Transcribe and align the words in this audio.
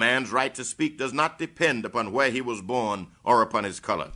Man's 0.00 0.32
right 0.32 0.54
to 0.54 0.64
speak 0.64 0.98
does 0.98 1.12
not 1.12 1.38
depend 1.38 1.84
upon 1.84 2.12
where 2.16 2.30
he 2.30 2.40
was 2.40 2.62
born 2.62 2.98
or 3.22 3.42
upon 3.42 3.64
his 3.64 3.80
color. 3.80 4.10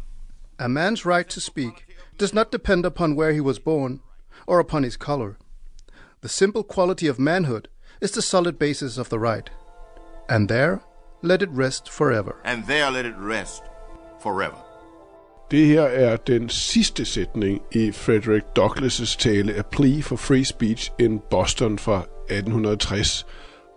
A 0.59 0.68
man's 0.68 1.04
right 1.04 1.29
to 1.29 1.40
speak 1.40 1.86
does 2.17 2.32
not 2.32 2.50
depend 2.50 2.86
upon 2.86 3.17
where 3.17 3.32
he 3.32 3.40
was 3.40 3.59
born 3.59 4.00
or 4.46 4.61
upon 4.61 4.82
his 4.82 4.96
color. 4.96 5.36
The 6.23 6.29
simple 6.29 6.62
quality 6.62 7.07
of 7.07 7.18
manhood 7.18 7.68
is 8.00 8.12
the 8.12 8.23
solid 8.23 8.59
basis 8.59 8.99
of 8.99 9.09
the 9.09 9.18
right. 9.18 9.50
And 10.29 10.49
there, 10.49 10.81
let 11.23 11.43
it 11.43 11.50
rest 11.50 11.90
forever. 11.90 12.35
And 12.45 12.67
there 12.67 12.90
let 12.90 13.07
it 13.07 13.17
rest 13.18 13.62
forever. 14.21 14.61
Det 15.51 15.67
her 15.67 15.82
er 15.82 16.17
den 16.17 16.48
sidste 16.48 17.04
sætning 17.04 17.62
i 17.73 17.93
Frederick 17.93 18.45
Douglass' 18.57 19.17
tale 19.17 19.54
A 19.59 19.62
Plea 19.62 20.01
for 20.01 20.17
Free 20.17 20.45
Speech 20.45 20.90
in 20.98 21.21
Boston 21.31 21.79
fra 21.79 21.98
1860. 22.31 23.26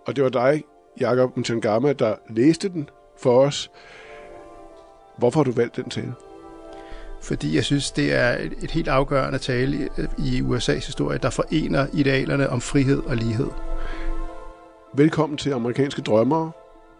Og 0.06 0.16
det 0.16 0.24
var 0.24 0.30
dig, 0.30 0.64
Jakob 1.00 1.36
Mchangama, 1.36 1.92
der 1.92 2.14
læste 2.30 2.68
den 2.68 2.88
for 3.18 3.40
os. 3.40 3.70
Hvorfor 5.18 5.40
har 5.40 5.44
du 5.44 5.52
valgt 5.52 5.76
den 5.76 5.90
tale? 5.90 6.14
Fordi 7.22 7.56
jeg 7.56 7.64
synes, 7.64 7.90
det 7.90 8.14
er 8.14 8.38
et, 8.38 8.54
et 8.62 8.70
helt 8.70 8.88
afgørende 8.88 9.38
tale 9.38 9.76
i, 9.76 9.88
i 10.18 10.40
USA's 10.40 10.86
historie, 10.86 11.18
der 11.18 11.30
forener 11.30 11.86
idealerne 11.92 12.50
om 12.50 12.60
frihed 12.60 13.02
og 13.06 13.16
lighed. 13.16 13.48
Velkommen 14.94 15.36
til 15.36 15.50
Amerikanske 15.50 16.02
Drømmere. 16.02 16.50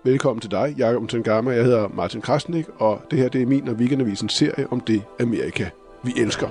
Velkommen 0.05 0.41
til 0.41 0.51
dig, 0.51 0.75
Jakob 0.79 1.03
Mchangama. 1.03 1.51
Jeg 1.51 1.65
hedder 1.65 1.89
Martin 1.89 2.21
Krasnik, 2.21 2.67
og 2.79 3.01
det 3.11 3.19
her 3.19 3.29
det 3.29 3.43
er 3.43 3.47
min 3.47 3.69
og 3.69 3.75
Weekendavisens 3.75 4.33
serie 4.33 4.67
om 4.71 4.81
det 4.81 5.03
Amerika, 5.21 5.69
vi 6.05 6.13
elsker. 6.17 6.49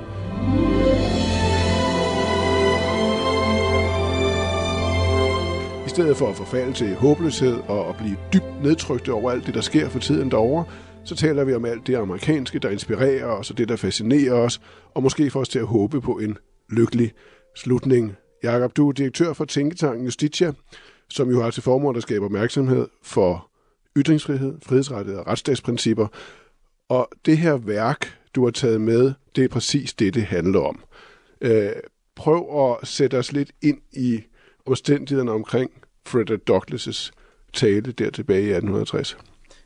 Stedet 5.98 6.18
for 6.18 6.30
at 6.30 6.36
forfalde 6.36 6.74
til 6.74 6.96
håbløshed 6.96 7.56
og 7.68 7.90
at 7.90 7.96
blive 7.98 8.18
dybt 8.34 8.64
nedtrykte 8.64 9.14
over 9.14 9.32
alt 9.32 9.46
det, 9.46 9.54
der 9.54 9.62
sker 9.62 9.90
for 9.90 10.00
tiden 10.00 10.32
derovre, 10.32 10.66
så 11.04 11.16
taler 11.16 11.44
vi 11.44 11.54
om 11.54 11.66
alt 11.66 11.88
det 11.88 11.96
amerikanske, 11.96 12.60
der 12.60 12.70
inspirerer 12.70 13.26
os, 13.26 13.52
og 13.52 13.58
det, 13.58 13.70
der 13.70 13.76
fascinerer 13.76 14.34
os, 14.34 14.62
og 14.94 15.04
måske 15.04 15.32
får 15.32 15.40
os 15.40 15.50
til 15.50 15.60
at 15.60 15.66
håbe 15.66 16.02
på 16.02 16.12
en 16.12 16.38
lykkelig 16.70 17.14
slutning. 17.56 18.16
Jakob, 18.44 18.78
du 18.78 18.90
er 18.90 18.94
direktør 18.94 19.34
for 19.34 19.46
Tænketanken 19.46 20.06
Justitia, 20.06 20.54
som 21.10 21.30
jo 21.30 21.42
har 21.42 21.52
til 21.52 21.64
formål 21.64 21.98
at 21.98 22.04
skabe 22.04 22.26
opmærksomhed 22.26 22.88
for 23.04 23.50
ytringsfrihed, 23.98 24.58
frihedsrettigheder 24.64 25.24
og 25.24 25.28
retsstatsprincipper. 25.28 26.08
Og 26.90 27.10
det 27.26 27.38
her 27.38 27.58
værk, 27.58 28.18
du 28.36 28.44
har 28.44 28.52
taget 28.52 28.82
med, 28.82 29.14
det 29.36 29.44
er 29.44 29.48
præcis 29.48 29.94
det, 29.94 30.14
det 30.14 30.24
handler 30.24 30.60
om. 30.60 30.84
Øh, 31.42 31.70
prøv 32.16 32.72
at 32.72 32.88
sætte 32.88 33.18
os 33.18 33.32
lidt 33.32 33.52
ind 33.62 33.78
i 33.94 34.24
omstændighederne 34.66 35.32
omkring 35.32 35.72
Frederick 36.08 36.50
Douglass' 36.50 37.12
tale 37.54 37.92
der 37.92 38.10
tilbage 38.10 38.42
i 38.42 38.52
1860. 38.52 39.18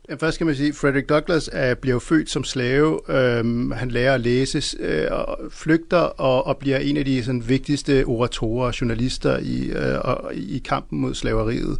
Ja, 0.08 0.14
først 0.14 0.34
skal 0.34 0.46
man 0.46 0.56
sige, 0.56 0.68
at 0.68 0.74
Frederick 0.74 1.08
Douglass 1.08 1.50
er, 1.52 1.74
bliver 1.74 1.98
født 1.98 2.30
som 2.30 2.44
slave. 2.44 3.00
Øhm, 3.08 3.70
han 3.70 3.90
lærer 3.90 4.14
at 4.14 4.20
læse, 4.20 4.76
øh, 4.80 5.06
og 5.10 5.38
flygter 5.50 5.98
og, 5.98 6.46
og 6.46 6.56
bliver 6.56 6.78
en 6.78 6.96
af 6.96 7.04
de 7.04 7.24
sådan, 7.24 7.48
vigtigste 7.48 8.04
oratorer 8.04 8.66
og 8.66 8.80
journalister 8.80 9.38
i, 9.38 9.66
øh, 9.66 9.98
og, 10.00 10.34
i 10.34 10.62
kampen 10.64 11.00
mod 11.00 11.14
slaveriet. 11.14 11.78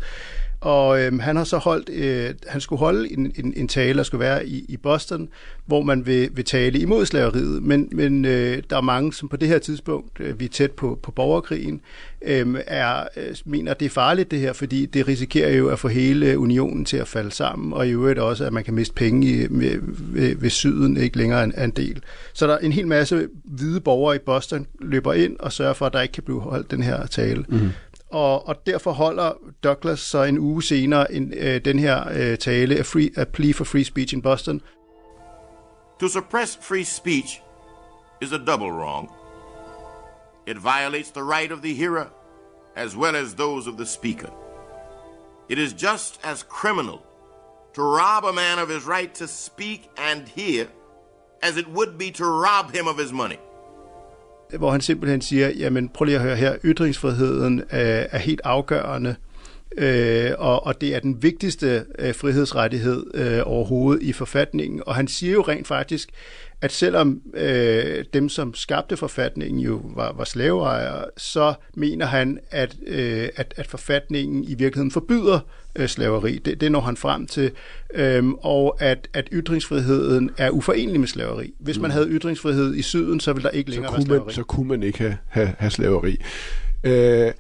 Og 0.62 1.02
øhm, 1.02 1.18
han 1.18 1.36
har 1.36 1.44
så 1.44 1.58
holdt, 1.58 1.88
øh, 1.88 2.34
han 2.46 2.60
skulle 2.60 2.78
holde 2.78 3.12
en, 3.12 3.32
en, 3.36 3.54
en 3.56 3.68
tale, 3.68 3.98
der 3.98 4.02
skulle 4.02 4.24
være 4.24 4.46
i, 4.46 4.64
i 4.68 4.76
Boston, 4.76 5.28
hvor 5.66 5.82
man 5.82 6.06
vil, 6.06 6.30
vil 6.32 6.44
tale 6.44 6.78
imod 6.78 7.06
slaveriet. 7.06 7.62
Men, 7.62 7.88
men 7.92 8.24
øh, 8.24 8.62
der 8.70 8.76
er 8.76 8.80
mange, 8.80 9.12
som 9.12 9.28
på 9.28 9.36
det 9.36 9.48
her 9.48 9.58
tidspunkt, 9.58 10.20
øh, 10.20 10.40
vi 10.40 10.44
er 10.44 10.48
tæt 10.48 10.70
på, 10.70 10.98
på 11.02 11.10
borgerkrigen, 11.10 11.80
øh, 12.22 12.56
er, 12.66 13.06
øh, 13.16 13.34
mener, 13.44 13.70
at 13.70 13.80
det 13.80 13.86
er 13.86 13.90
farligt 13.90 14.30
det 14.30 14.38
her, 14.38 14.52
fordi 14.52 14.86
det 14.86 15.08
risikerer 15.08 15.56
jo 15.56 15.68
at 15.68 15.78
få 15.78 15.88
hele 15.88 16.38
unionen 16.38 16.84
til 16.84 16.96
at 16.96 17.08
falde 17.08 17.30
sammen, 17.30 17.72
og 17.72 17.88
i 17.88 17.90
øvrigt 17.90 18.18
også, 18.18 18.44
at 18.44 18.52
man 18.52 18.64
kan 18.64 18.74
miste 18.74 18.94
penge 18.94 19.28
i, 19.28 19.46
med, 19.50 19.78
ved, 19.82 20.36
ved 20.36 20.50
syden 20.50 20.96
ikke 20.96 21.16
længere 21.16 21.44
en, 21.44 21.54
en 21.58 21.70
del. 21.70 22.02
Så 22.32 22.46
der 22.46 22.54
er 22.54 22.58
en 22.58 22.72
hel 22.72 22.86
masse 22.86 23.28
hvide 23.44 23.80
borgere 23.80 24.16
i 24.16 24.18
Boston 24.18 24.66
løber 24.80 25.12
ind 25.12 25.36
og 25.38 25.52
sørger 25.52 25.74
for, 25.74 25.86
at 25.86 25.92
der 25.92 26.00
ikke 26.00 26.12
kan 26.12 26.22
blive 26.22 26.40
holdt 26.40 26.70
den 26.70 26.82
her 26.82 27.06
tale. 27.06 27.44
Mm 27.48 27.70
og, 28.12 28.48
og 28.48 28.66
derfor 28.66 28.92
holder 28.92 29.32
Douglas 29.64 30.00
så 30.00 30.22
en 30.22 30.38
uge 30.38 30.62
senere 30.62 31.12
en, 31.12 31.32
øh, 31.36 31.64
den 31.64 31.78
her 31.78 32.08
øh, 32.08 32.38
tale, 32.38 32.84
free, 32.84 33.10
a 33.16 33.24
Plea 33.24 33.52
for 33.52 33.64
Free 33.64 33.84
Speech 33.84 34.14
in 34.14 34.22
Boston. 34.22 34.60
To 36.00 36.08
suppress 36.08 36.58
free 36.62 36.84
speech 36.84 37.42
is 38.20 38.32
a 38.32 38.38
double 38.38 38.72
wrong. 38.72 39.10
It 40.46 40.56
violates 40.56 41.10
the 41.10 41.22
right 41.22 41.52
of 41.52 41.62
the 41.62 41.74
hearer 41.74 42.06
as 42.76 42.96
well 42.96 43.16
as 43.16 43.34
those 43.34 43.70
of 43.70 43.76
the 43.76 43.86
speaker. 43.86 44.30
It 45.48 45.58
is 45.58 45.72
just 45.72 46.20
as 46.24 46.42
criminal 46.42 46.98
to 47.74 47.82
rob 47.82 48.24
a 48.24 48.32
man 48.32 48.58
of 48.58 48.68
his 48.68 48.84
right 48.84 49.14
to 49.14 49.28
speak 49.28 49.90
and 49.96 50.28
hear 50.28 50.66
as 51.42 51.56
it 51.56 51.68
would 51.68 51.98
be 51.98 52.10
to 52.12 52.24
rob 52.24 52.72
him 52.74 52.88
of 52.88 52.98
his 52.98 53.12
money 53.12 53.38
hvor 54.58 54.70
han 54.70 54.80
simpelthen 54.80 55.20
siger, 55.20 55.48
jamen 55.48 55.88
prøv 55.88 56.04
lige 56.04 56.16
at 56.16 56.22
høre 56.22 56.36
her, 56.36 56.56
ytringsfriheden 56.64 57.58
øh, 57.58 57.66
er 58.10 58.18
helt 58.18 58.40
afgørende, 58.44 59.14
øh, 59.78 60.30
og, 60.38 60.66
og 60.66 60.80
det 60.80 60.94
er 60.94 61.00
den 61.00 61.22
vigtigste 61.22 61.84
øh, 61.98 62.14
frihedsrettighed 62.14 63.04
øh, 63.14 63.40
overhovedet 63.44 64.02
i 64.02 64.12
forfatningen. 64.12 64.82
Og 64.86 64.94
han 64.94 65.08
siger 65.08 65.32
jo 65.32 65.42
rent 65.42 65.66
faktisk, 65.66 66.10
at 66.60 66.72
selvom 66.72 67.20
øh, 67.34 68.04
dem, 68.14 68.28
som 68.28 68.54
skabte 68.54 68.96
forfatningen 68.96 69.60
jo 69.60 69.80
var, 69.84 70.12
var 70.12 70.24
slaveejere, 70.24 71.04
så 71.16 71.54
mener 71.74 72.06
han, 72.06 72.38
at, 72.50 72.76
øh, 72.86 73.28
at, 73.36 73.54
at 73.56 73.66
forfatningen 73.66 74.44
i 74.44 74.54
virkeligheden 74.54 74.90
forbyder 74.90 75.40
øh, 75.76 75.88
slaveri. 75.88 76.38
Det, 76.38 76.60
det 76.60 76.72
når 76.72 76.80
han 76.80 76.96
frem 76.96 77.26
til. 77.26 77.50
Øhm, 77.94 78.34
og 78.34 78.82
at, 78.82 79.08
at 79.14 79.28
ytringsfriheden 79.32 80.30
er 80.38 80.50
uforenelig 80.50 81.00
med 81.00 81.08
slaveri. 81.08 81.54
Hvis 81.58 81.78
man 81.78 81.88
mm. 81.88 81.92
havde 81.92 82.08
ytringsfrihed 82.08 82.74
i 82.74 82.82
syden, 82.82 83.20
så 83.20 83.32
ville 83.32 83.44
der 83.44 83.50
ikke 83.50 83.70
længere 83.70 83.90
så 83.90 83.96
kunne 83.96 84.08
være 84.08 84.16
slaveri. 84.16 84.26
Man, 84.26 84.34
så 84.34 84.42
kunne 84.42 84.68
man 84.68 84.82
ikke 84.82 84.98
have, 84.98 85.16
have, 85.28 85.54
have 85.58 85.70
slaveri. 85.70 86.16
Øh, 86.84 87.32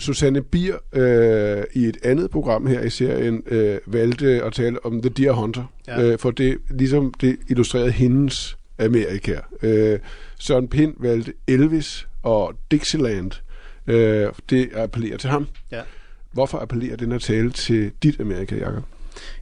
Susanne 0.00 0.42
Bier 0.42 0.76
øh, 0.92 1.64
i 1.72 1.84
et 1.84 1.96
andet 2.02 2.30
program 2.30 2.66
her 2.66 2.80
i 2.80 2.90
serien 2.90 3.42
øh, 3.46 3.78
valgte 3.86 4.44
at 4.44 4.52
tale 4.52 4.86
om 4.86 5.02
The 5.02 5.10
Deer 5.10 5.32
Hunter, 5.32 5.64
ja. 5.86 6.02
øh, 6.02 6.18
for 6.18 6.30
det 6.30 6.58
ligesom 6.70 7.14
det 7.20 7.36
illustrerede 7.48 7.90
hendes 7.90 8.58
Amerika. 8.78 9.36
Øh, 9.62 9.98
Søren 10.38 10.68
Pind 10.68 10.94
valgte 10.98 11.32
Elvis 11.48 12.08
og 12.22 12.54
Dixieland. 12.70 13.30
Øh, 13.86 14.28
det 14.50 14.70
appellerer 14.74 15.16
til 15.16 15.30
ham. 15.30 15.46
Ja. 15.72 15.80
Hvorfor 16.32 16.58
appellerer 16.58 16.96
den 16.96 17.12
her 17.12 17.18
tale 17.18 17.50
til 17.50 17.92
dit 18.02 18.20
Amerika, 18.20 18.56
Jacob? 18.56 18.82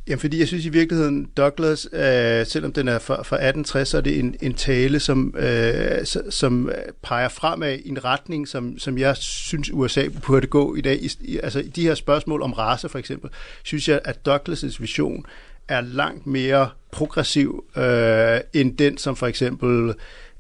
Jamen, 0.09 0.19
fordi 0.19 0.39
jeg 0.39 0.49
synes 0.49 0.67
i 0.67 0.69
virkeligheden, 0.69 1.29
Douglas, 1.37 1.89
øh, 1.93 2.47
selvom 2.47 2.73
den 2.73 2.89
er 2.89 2.99
fra, 2.99 3.15
fra 3.15 3.37
1860, 3.37 3.89
så 3.89 3.97
er 3.97 4.01
det 4.01 4.19
en, 4.19 4.35
en 4.43 4.55
tale, 4.55 5.01
som, 5.01 5.35
øh, 5.39 6.07
som 6.31 6.71
peger 7.03 7.29
fremad 7.29 7.79
i 7.79 7.89
en 7.89 8.05
retning, 8.05 8.49
som, 8.49 8.79
som 8.79 8.99
jeg 8.99 9.17
synes, 9.17 9.71
USA 9.73 10.09
burde 10.27 10.47
gå 10.47 10.75
i 10.75 10.81
dag. 10.81 10.99
I, 11.21 11.39
altså, 11.43 11.65
de 11.77 11.83
her 11.83 11.95
spørgsmål 11.95 12.43
om 12.43 12.53
race, 12.53 12.89
for 12.89 12.99
eksempel, 12.99 13.31
synes 13.63 13.89
jeg, 13.89 14.01
at 14.05 14.19
Douglas' 14.29 14.77
vision 14.81 15.27
er 15.69 15.81
langt 15.81 16.27
mere 16.27 16.69
progressiv 16.93 17.65
øh, 17.77 18.41
end 18.53 18.77
den, 18.77 18.99
som 18.99 19.17
for 19.17 19.27
eksempel 19.27 19.95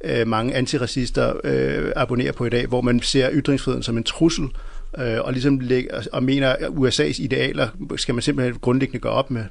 øh, 0.04 0.26
mange 0.26 0.54
antiracister 0.54 1.34
øh, 1.44 1.92
abonnerer 1.96 2.32
på 2.32 2.44
i 2.44 2.50
dag, 2.50 2.66
hvor 2.66 2.80
man 2.80 3.00
ser 3.00 3.30
ytringsfriheden 3.32 3.82
som 3.82 3.96
en 3.96 4.04
trussel 4.04 4.44
øh, 4.44 4.50
og 4.94 5.32
ligesom 5.32 5.60
lægge, 5.60 5.90
og 6.12 6.22
mener, 6.22 6.48
at 6.48 6.68
USA's 6.68 7.22
idealer 7.22 7.68
skal 7.96 8.14
man 8.14 8.22
simpelthen 8.22 8.58
grundlæggende 8.60 9.00
gå 9.00 9.08
op 9.08 9.30
med. 9.30 9.44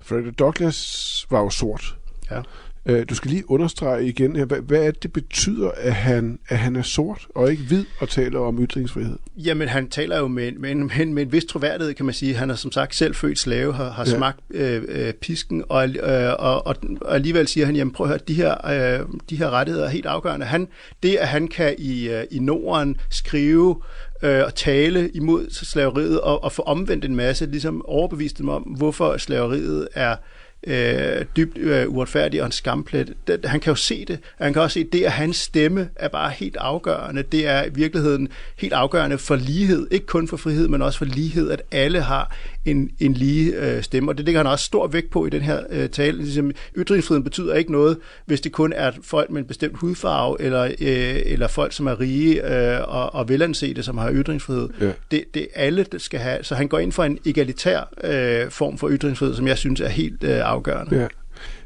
Frederick 0.00 0.38
Douglass 0.38 1.26
var 1.30 1.40
jo 1.40 1.50
sort. 1.50 1.96
Ja. 2.30 2.40
Øh, 2.86 3.04
du 3.08 3.14
skal 3.14 3.30
lige 3.30 3.50
understrege 3.50 4.06
igen 4.06 4.30
hvad, 4.30 4.58
hvad 4.60 4.82
er 4.82 4.90
det, 4.90 5.02
det 5.02 5.12
betyder, 5.12 5.70
at 5.76 5.94
han, 5.94 6.38
at 6.48 6.58
han 6.58 6.76
er 6.76 6.82
sort 6.82 7.26
og 7.34 7.50
ikke 7.50 7.62
hvid 7.62 7.84
og 8.00 8.08
taler 8.08 8.40
om 8.40 8.64
ytringsfrihed? 8.64 9.18
Jamen, 9.36 9.68
han 9.68 9.88
taler 9.88 10.18
jo 10.18 10.28
med, 10.28 10.52
med, 10.52 10.74
med, 10.74 11.06
med 11.06 11.22
en 11.22 11.32
vis 11.32 11.44
troværdighed, 11.44 11.94
kan 11.94 12.04
man 12.04 12.14
sige. 12.14 12.34
Han 12.34 12.50
er 12.50 12.54
som 12.54 12.72
sagt 12.72 12.94
selv 12.94 13.14
født 13.14 13.38
slave, 13.38 13.74
har, 13.74 13.90
har 13.90 14.04
ja. 14.04 14.16
smagt 14.16 14.40
øh, 14.50 14.82
øh, 14.88 15.12
pisken, 15.12 15.64
og, 15.68 15.88
øh, 15.88 16.32
og, 16.38 16.66
og, 16.66 16.76
og 17.00 17.14
alligevel 17.14 17.48
siger 17.48 17.66
han, 17.66 17.76
jamen 17.76 17.92
prøv 17.92 18.04
at 18.04 18.08
høre, 18.08 18.20
de 18.28 18.34
her, 18.34 18.66
øh, 18.66 19.06
de 19.30 19.36
her 19.36 19.50
rettigheder 19.50 19.86
er 19.86 19.90
helt 19.90 20.06
afgørende. 20.06 20.46
Han, 20.46 20.68
det, 21.02 21.16
at 21.16 21.28
han 21.28 21.48
kan 21.48 21.74
i, 21.78 22.08
øh, 22.08 22.24
i 22.30 22.38
Norden 22.38 22.96
skrive 23.10 23.76
øh, 24.22 24.44
og 24.44 24.54
tale 24.54 25.10
imod 25.10 25.46
slaveriet 25.50 26.20
og, 26.20 26.44
og 26.44 26.52
få 26.52 26.62
omvendt 26.62 27.04
en 27.04 27.16
masse, 27.16 27.46
ligesom 27.46 27.86
overbevist 27.86 28.38
dem 28.38 28.48
om, 28.48 28.62
hvorfor 28.62 29.16
slaveriet 29.16 29.88
er 29.94 30.16
øh, 30.66 31.24
dybt 31.36 31.58
øh, 31.58 31.88
uretfærdig 31.88 32.40
og 32.40 32.46
en 32.46 32.52
skamplet. 32.52 33.14
Det, 33.26 33.44
han 33.44 33.60
kan 33.60 33.70
jo 33.70 33.74
se 33.74 34.04
det. 34.04 34.18
Han 34.38 34.52
kan 34.52 34.62
også 34.62 34.74
se, 34.74 34.84
det, 34.84 35.04
at 35.04 35.12
hans 35.12 35.36
stemme 35.36 35.88
er 35.96 36.08
bare 36.08 36.30
helt 36.30 36.56
afgørende. 36.56 37.22
Det 37.22 37.46
er 37.46 37.64
i 37.64 37.70
virkeligheden 37.74 38.28
helt 38.58 38.72
afgørende 38.72 39.18
for 39.18 39.36
lighed. 39.36 39.86
Ikke 39.90 40.06
kun 40.06 40.28
for 40.28 40.36
frihed, 40.36 40.68
men 40.68 40.82
også 40.82 40.98
for 40.98 41.04
lighed, 41.04 41.50
at 41.50 41.62
alle 41.70 42.00
har 42.00 42.36
en, 42.64 42.90
en 43.00 43.12
lige 43.12 43.54
øh, 43.56 43.82
stemme. 43.82 44.10
Og 44.10 44.16
det 44.18 44.24
ligger 44.24 44.38
han 44.38 44.46
også 44.46 44.64
stor 44.64 44.86
vægt 44.86 45.10
på 45.10 45.26
i 45.26 45.30
den 45.30 45.42
her 45.42 45.60
øh, 45.70 45.88
tale. 45.88 46.18
Ligesom, 46.18 46.52
ytringsfriheden 46.76 47.24
betyder 47.24 47.54
ikke 47.54 47.72
noget, 47.72 47.98
hvis 48.26 48.40
det 48.40 48.52
kun 48.52 48.72
er 48.72 48.92
folk 49.02 49.30
med 49.30 49.40
en 49.40 49.46
bestemt 49.46 49.78
hudfarve, 49.78 50.36
eller, 50.40 50.64
øh, 50.64 51.22
eller 51.26 51.48
folk, 51.48 51.72
som 51.72 51.86
er 51.86 52.00
rige 52.00 52.56
øh, 52.56 52.88
og, 52.88 53.14
og 53.14 53.28
velansete, 53.28 53.82
som 53.82 53.98
har 53.98 54.12
ytringsfrihed. 54.12 54.68
Ja. 54.80 54.92
Det, 55.10 55.24
det 55.34 55.48
alle 55.54 55.86
skal 55.98 56.20
have. 56.20 56.38
Så 56.44 56.54
han 56.54 56.68
går 56.68 56.78
ind 56.78 56.92
for 56.92 57.04
en 57.04 57.18
egalitær 57.26 57.90
øh, 58.04 58.50
form 58.50 58.78
for 58.78 58.90
ytringsfrihed, 58.90 59.34
som 59.34 59.46
jeg 59.46 59.58
synes 59.58 59.80
er 59.80 59.88
helt 59.88 60.24
øh, 60.24 60.40
afgørende. 60.44 60.96
Ja. 60.96 61.06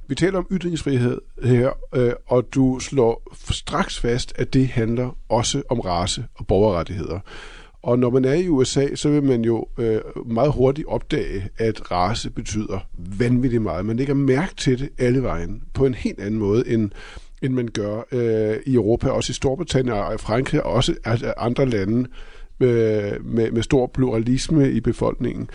Vi 0.09 0.15
taler 0.15 0.39
om 0.39 0.47
ytringsfrihed 0.53 1.21
her, 1.43 1.71
øh, 1.95 2.13
og 2.27 2.49
du 2.55 2.79
slår 2.81 3.37
straks 3.51 3.99
fast, 3.99 4.33
at 4.37 4.55
det 4.55 4.69
handler 4.69 5.17
også 5.29 5.63
om 5.69 5.81
race 5.81 6.25
og 6.35 6.47
borgerrettigheder. 6.47 7.21
Og 7.89 7.99
når 7.99 8.11
man 8.11 8.25
er 8.25 8.35
i 8.35 8.49
USA, 8.49 8.95
så 8.95 9.11
vil 9.11 9.23
man 9.23 9.45
jo 9.45 9.67
øh, 9.79 10.01
meget 10.27 10.53
hurtigt 10.53 10.89
opdage, 10.89 11.49
at 11.59 11.91
race 11.91 12.31
betyder 12.31 12.89
vanvittigt 13.19 13.63
meget. 13.63 13.87
Man 13.87 13.97
lægger 13.97 14.15
mærke 14.15 14.55
til 14.55 14.79
det 14.79 14.89
alle 14.99 15.23
vejen 15.23 15.63
på 15.75 15.87
en 15.87 15.95
helt 15.95 16.21
anden 16.21 16.41
måde, 16.41 16.69
end, 16.69 16.91
end 17.43 17.55
man 17.55 17.69
gør 17.69 18.03
øh, 18.13 18.57
i 18.67 18.75
Europa, 18.75 19.09
også 19.09 19.31
i 19.31 19.35
Storbritannien 19.35 19.97
og 19.97 20.15
i 20.15 20.19
Frankrig, 20.19 20.65
og 20.65 20.73
også 20.73 20.95
andre 21.37 21.67
lande 21.67 22.09
med, 22.59 23.21
med, 23.21 23.51
med 23.51 23.63
stor 23.63 23.87
pluralisme 23.87 24.73
i 24.73 24.81
befolkningen. 24.81 25.51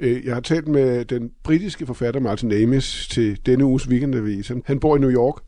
Øh, 0.00 0.24
jeg 0.24 0.34
har 0.34 0.40
talt 0.40 0.68
med 0.68 1.04
den 1.04 1.30
britiske 1.44 1.86
forfatter 1.86 2.20
Martin 2.20 2.52
Amis 2.52 3.08
til 3.10 3.38
denne 3.46 3.64
uges 3.64 3.88
weekendavis. 3.88 4.52
Han 4.64 4.80
bor 4.80 4.96
i 4.96 5.00
New 5.00 5.10
York, 5.10 5.42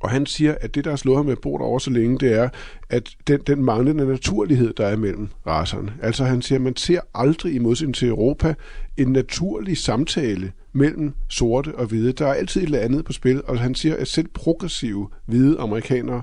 og 0.00 0.10
han 0.10 0.26
siger, 0.26 0.54
at 0.60 0.74
det, 0.74 0.84
der 0.84 0.90
har 0.90 0.96
slået 0.96 1.18
ham 1.18 1.24
med 1.24 1.32
at 1.32 1.40
bo 1.40 1.58
derovre 1.58 1.80
så 1.80 1.90
længe, 1.90 2.18
det 2.18 2.32
er, 2.32 2.48
at 2.90 3.10
den, 3.26 3.40
den 3.46 3.64
manglende 3.64 4.06
naturlighed, 4.06 4.72
der 4.72 4.86
er 4.86 4.96
mellem 4.96 5.28
raserne. 5.46 5.92
Altså 6.02 6.24
han 6.24 6.42
siger, 6.42 6.58
at 6.58 6.62
man 6.62 6.76
ser 6.76 7.00
aldrig 7.14 7.54
i 7.54 7.58
modsætning 7.58 7.94
til 7.94 8.08
Europa 8.08 8.54
en 8.96 9.12
naturlig 9.12 9.78
samtale 9.78 10.52
mellem 10.72 11.14
sorte 11.28 11.74
og 11.74 11.86
hvide. 11.86 12.12
Der 12.12 12.26
er 12.26 12.34
altid 12.34 12.60
et 12.60 12.64
eller 12.64 12.78
andet 12.78 13.04
på 13.04 13.12
spil, 13.12 13.42
og 13.44 13.58
han 13.58 13.74
siger, 13.74 13.96
at 13.96 14.08
selv 14.08 14.28
progressive 14.28 15.08
hvide 15.26 15.58
amerikanere 15.58 16.22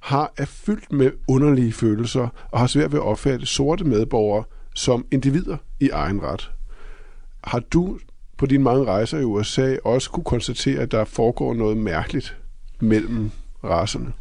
har 0.00 0.32
er 0.36 0.44
fyldt 0.44 0.92
med 0.92 1.10
underlige 1.28 1.72
følelser 1.72 2.28
og 2.50 2.58
har 2.58 2.66
svært 2.66 2.92
ved 2.92 2.98
at 2.98 3.04
opfatte 3.04 3.46
sorte 3.46 3.84
medborgere 3.84 4.44
som 4.74 5.06
individer 5.10 5.56
i 5.80 5.88
egen 5.88 6.22
ret. 6.22 6.50
Har 7.44 7.58
du 7.58 7.98
på 8.38 8.46
dine 8.46 8.64
mange 8.64 8.84
rejser 8.84 9.18
i 9.18 9.24
USA 9.24 9.76
også 9.84 10.10
kunne 10.10 10.24
konstatere, 10.24 10.80
at 10.80 10.92
der 10.92 11.04
foregår 11.04 11.54
noget 11.54 11.76
mærkeligt 11.76 12.36
mellem 12.80 13.30
racerne? 13.64 14.12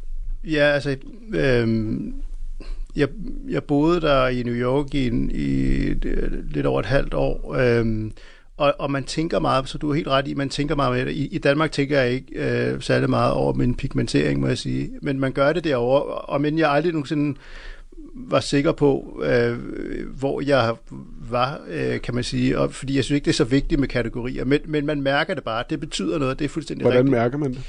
Ja, 0.44 0.72
altså, 0.72 0.96
øh, 1.34 1.98
jeg, 2.96 3.08
jeg 3.50 3.64
boede 3.64 4.02
der 4.02 4.28
i 4.28 4.44
New 4.44 4.56
York 4.56 4.94
i, 4.94 5.08
en, 5.08 5.32
i 5.34 5.48
lidt 6.52 6.66
over 6.66 6.80
et 6.80 6.86
halvt 6.86 7.14
år, 7.14 7.56
øh, 7.56 8.12
og, 8.58 8.74
og 8.80 8.92
man 8.92 9.04
tænker 9.04 9.40
meget, 9.40 9.70
så 9.70 9.78
du 9.78 9.90
er 9.90 9.94
helt 9.96 10.08
ret 10.08 10.28
i, 10.28 10.34
man 10.34 10.50
tænker 10.50 10.76
meget 10.76 10.94
med 10.94 11.06
det. 11.06 11.12
I, 11.12 11.28
i 11.28 11.38
Danmark 11.38 11.72
tænker 11.72 12.00
jeg 12.00 12.12
ikke 12.12 12.34
øh, 12.36 12.82
særlig 12.82 13.10
meget 13.10 13.34
over 13.34 13.54
min 13.54 13.76
pigmentering, 13.76 14.40
må 14.40 14.48
jeg 14.48 14.58
sige, 14.58 14.92
men 15.02 15.20
man 15.20 15.32
gør 15.32 15.54
det 15.54 15.64
derovre, 15.64 16.04
og 16.04 16.42
men 16.42 16.58
jeg 16.58 16.72
aldrig 16.72 16.94
nogensinde 16.94 17.38
var 18.16 18.40
sikker 18.40 18.72
på, 18.72 19.22
øh, 19.26 19.58
hvor 20.18 20.42
jeg 20.42 20.76
var, 21.30 21.60
øh, 21.68 22.02
kan 22.02 22.16
man 22.16 22.24
sige, 22.24 22.60
og, 22.60 22.74
fordi 22.74 22.96
jeg 22.96 23.04
synes 23.04 23.16
ikke, 23.16 23.26
det 23.26 23.32
er 23.32 23.36
så 23.36 23.44
vigtigt 23.44 23.80
med 23.80 23.88
kategorier, 23.88 24.46
men, 24.46 24.60
men 24.66 24.86
man 24.86 25.02
mærker 25.02 25.34
det 25.34 25.44
bare, 25.44 25.64
det 25.70 25.80
betyder 25.80 26.20
noget, 26.20 26.40
det 26.40 26.46
er 26.46 26.50
fuldstændig 26.50 26.84
Hvordan 26.84 27.00
rigtigt. 27.00 27.12
mærker 27.12 27.38
man 27.38 27.52
det? 27.52 27.62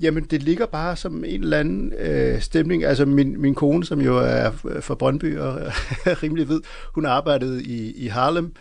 Jamen, 0.00 0.24
det 0.24 0.42
ligger 0.42 0.66
bare 0.66 0.96
som 0.96 1.24
en 1.24 1.42
eller 1.42 1.58
anden 1.58 1.92
øh, 1.98 2.40
stemning. 2.40 2.84
Altså, 2.84 3.04
min, 3.04 3.40
min 3.40 3.54
kone, 3.54 3.84
som 3.84 4.00
jo 4.00 4.18
er 4.18 4.50
fra 4.80 4.94
Brøndby 4.94 5.38
og 5.38 5.60
er 6.06 6.22
rimelig 6.22 6.48
ved, 6.48 6.60
hun 6.94 7.06
arbejdede 7.06 7.64
i, 7.64 7.92
i 7.96 8.06
Harlem, 8.06 8.52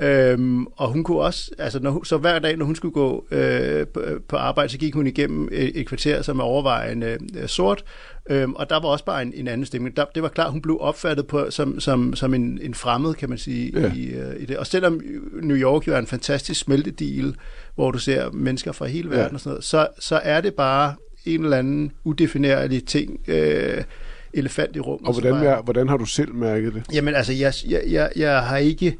Øhm, 0.00 0.66
og 0.66 0.88
hun 0.88 1.04
kunne 1.04 1.18
også, 1.18 1.50
altså 1.58 1.80
når 1.80 2.04
så 2.04 2.16
hver 2.16 2.38
dag, 2.38 2.56
når 2.56 2.66
hun 2.66 2.76
skulle 2.76 2.92
gå 2.92 3.26
øh, 3.30 3.86
på, 3.86 4.00
på 4.28 4.36
arbejde, 4.36 4.72
så 4.72 4.78
gik 4.78 4.94
hun 4.94 5.06
igennem 5.06 5.48
et, 5.52 5.80
et 5.80 5.86
kvarter, 5.86 6.22
som 6.22 6.38
er 6.38 6.44
overvejende 6.44 7.18
øh, 7.36 7.48
sort, 7.48 7.84
øhm, 8.30 8.54
og 8.54 8.70
der 8.70 8.80
var 8.80 8.88
også 8.88 9.04
bare 9.04 9.22
en, 9.22 9.32
en 9.36 9.48
anden 9.48 9.66
stemning. 9.66 9.96
Der, 9.96 10.04
det 10.14 10.22
var 10.22 10.28
klart, 10.28 10.52
hun 10.52 10.62
blev 10.62 10.78
opfattet 10.80 11.26
på, 11.26 11.46
som, 11.50 11.80
som, 11.80 12.14
som 12.14 12.34
en, 12.34 12.58
en 12.62 12.74
fremmed, 12.74 13.14
kan 13.14 13.28
man 13.28 13.38
sige, 13.38 13.80
ja. 13.80 13.92
i, 13.94 14.06
øh, 14.06 14.42
i 14.42 14.44
det. 14.44 14.56
Og 14.56 14.66
selvom 14.66 15.00
New 15.42 15.56
York 15.56 15.86
jo 15.86 15.94
er 15.94 15.98
en 15.98 16.06
fantastisk 16.06 16.60
smeltedil, 16.60 17.36
hvor 17.74 17.90
du 17.90 17.98
ser 17.98 18.30
mennesker 18.30 18.72
fra 18.72 18.86
hele 18.86 19.10
verden 19.10 19.26
ja. 19.26 19.34
og 19.34 19.40
sådan 19.40 19.50
noget, 19.50 19.64
så, 19.64 19.88
så 19.98 20.16
er 20.16 20.40
det 20.40 20.54
bare 20.54 20.94
en 21.24 21.44
eller 21.44 21.56
anden 21.56 21.92
udefinerlig 22.04 22.84
ting, 22.84 23.20
øh, 23.28 23.84
elefant 24.32 24.76
i 24.76 24.80
rummet. 24.80 25.08
Og 25.08 25.12
hvordan, 25.12 25.32
bare, 25.32 25.62
hvordan 25.62 25.88
har 25.88 25.96
du 25.96 26.04
selv 26.04 26.34
mærket 26.34 26.74
det? 26.74 26.82
Jamen 26.92 27.14
altså, 27.14 27.32
jeg, 27.32 27.52
jeg, 27.68 27.82
jeg, 27.86 28.10
jeg 28.16 28.42
har 28.42 28.56
ikke 28.56 28.96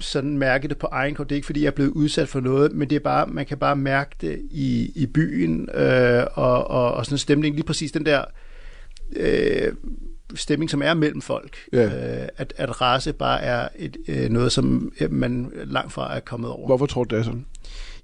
sådan 0.00 0.38
mærke 0.38 0.68
det 0.68 0.78
på 0.78 0.86
egen 0.86 1.14
krop. 1.14 1.28
Det 1.28 1.34
er 1.34 1.36
ikke, 1.36 1.46
fordi 1.46 1.60
jeg 1.60 1.66
er 1.66 1.70
blevet 1.70 1.90
udsat 1.90 2.28
for 2.28 2.40
noget, 2.40 2.72
men 2.72 2.90
det 2.90 2.96
er 2.96 3.00
bare, 3.00 3.26
man 3.26 3.46
kan 3.46 3.58
bare 3.58 3.76
mærke 3.76 4.16
det 4.20 4.42
i, 4.50 4.92
i 4.94 5.06
byen, 5.06 5.68
øh, 5.74 6.24
og, 6.34 6.70
og, 6.70 6.92
og 6.94 7.04
sådan 7.04 7.14
en 7.14 7.18
stemning, 7.18 7.54
lige 7.54 7.66
præcis 7.66 7.92
den 7.92 8.06
der 8.06 8.24
øh, 9.16 9.72
stemning, 10.34 10.70
som 10.70 10.82
er 10.82 10.94
mellem 10.94 11.20
folk. 11.20 11.56
Ja. 11.72 11.84
Øh, 11.84 12.28
at, 12.36 12.52
at 12.56 12.80
race 12.80 13.12
bare 13.12 13.40
er 13.42 13.68
et, 13.76 13.96
øh, 14.08 14.28
noget, 14.28 14.52
som 14.52 14.92
man 15.10 15.52
langt 15.64 15.92
fra 15.92 16.16
er 16.16 16.20
kommet 16.20 16.50
over. 16.50 16.66
Hvorfor 16.66 16.86
tror 16.86 17.04
du 17.04 17.14
det 17.14 17.20
er 17.20 17.24
sådan? 17.24 17.46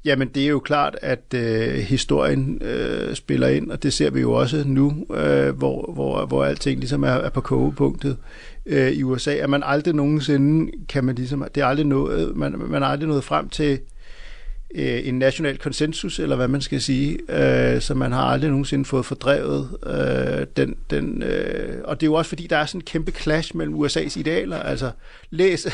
Jamen, 0.05 0.29
det 0.29 0.43
er 0.43 0.49
jo 0.49 0.59
klart, 0.59 0.99
at 1.03 1.35
øh, 1.35 1.75
historien 1.75 2.63
øh, 2.63 3.15
spiller 3.15 3.49
ind, 3.49 3.71
og 3.71 3.83
det 3.83 3.93
ser 3.93 4.11
vi 4.11 4.21
jo 4.21 4.33
også 4.33 4.65
nu, 4.67 5.07
øh, 5.15 5.57
hvor, 5.57 5.93
hvor, 5.93 6.27
hvor 6.27 6.45
alting 6.45 6.79
ligesom 6.79 7.03
er, 7.03 7.09
er 7.09 7.31
på 7.31 7.41
kogepunktet. 7.41 8.17
Øh, 8.67 8.93
i 8.93 9.03
USA, 9.03 9.35
at 9.35 9.51
man 9.51 9.63
aldrig 9.65 9.95
nogensinde 9.95 10.73
kan 10.89 11.05
man 11.05 11.15
ligesom, 11.15 11.45
det 11.55 11.61
er 11.61 11.67
aldrig 11.67 11.87
nået, 11.87 12.37
man, 12.37 12.55
man 12.59 12.83
er 12.83 12.87
aldrig 12.87 13.09
nået 13.09 13.25
frem 13.25 13.49
til 13.49 13.81
øh, 14.75 15.09
en 15.09 15.19
national 15.19 15.59
konsensus, 15.59 16.19
eller 16.19 16.37
hvad 16.37 16.49
man 16.49 16.61
skal 16.61 16.81
sige, 16.81 17.19
øh, 17.29 17.81
så 17.81 17.95
man 17.95 18.13
har 18.13 18.23
aldrig 18.23 18.51
nogensinde 18.51 18.85
fået 18.85 19.07
fordrevet 19.07 19.69
øh, 19.87 20.47
den, 20.57 20.77
den 20.91 21.23
øh, 21.23 21.81
og 21.85 22.01
det 22.01 22.07
er 22.07 22.11
jo 22.11 22.15
også 22.15 22.29
fordi, 22.29 22.47
der 22.47 22.57
er 22.57 22.67
sådan 22.67 22.79
en 22.79 22.85
kæmpe 22.85 23.13
clash 23.13 23.57
mellem 23.57 23.75
USA's 23.75 24.19
idealer, 24.19 24.59
altså 24.59 24.91
læs 25.31 25.67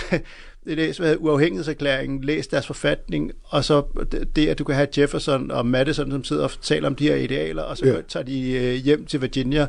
læs 0.75 0.99
hvad 0.99 1.17
uafhængighedserklæringen, 1.19 2.25
læs 2.25 2.47
deres 2.47 2.67
forfatning, 2.67 3.33
og 3.45 3.65
så 3.65 3.83
det, 4.37 4.49
at 4.49 4.59
du 4.59 4.65
kan 4.65 4.75
have 4.75 4.89
Jefferson 4.99 5.51
og 5.51 5.67
Madison, 5.67 6.11
som 6.11 6.25
sidder 6.25 6.45
og 6.45 6.51
taler 6.63 6.87
om 6.89 6.95
de 6.95 7.09
her 7.09 7.17
idealer, 7.17 7.63
og 7.63 7.79
så 7.79 7.87
ja. 7.87 8.01
tager 8.09 8.25
de 8.25 8.53
øh, 8.53 8.75
hjem 8.75 9.07
til 9.07 9.23
Virginia 9.23 9.67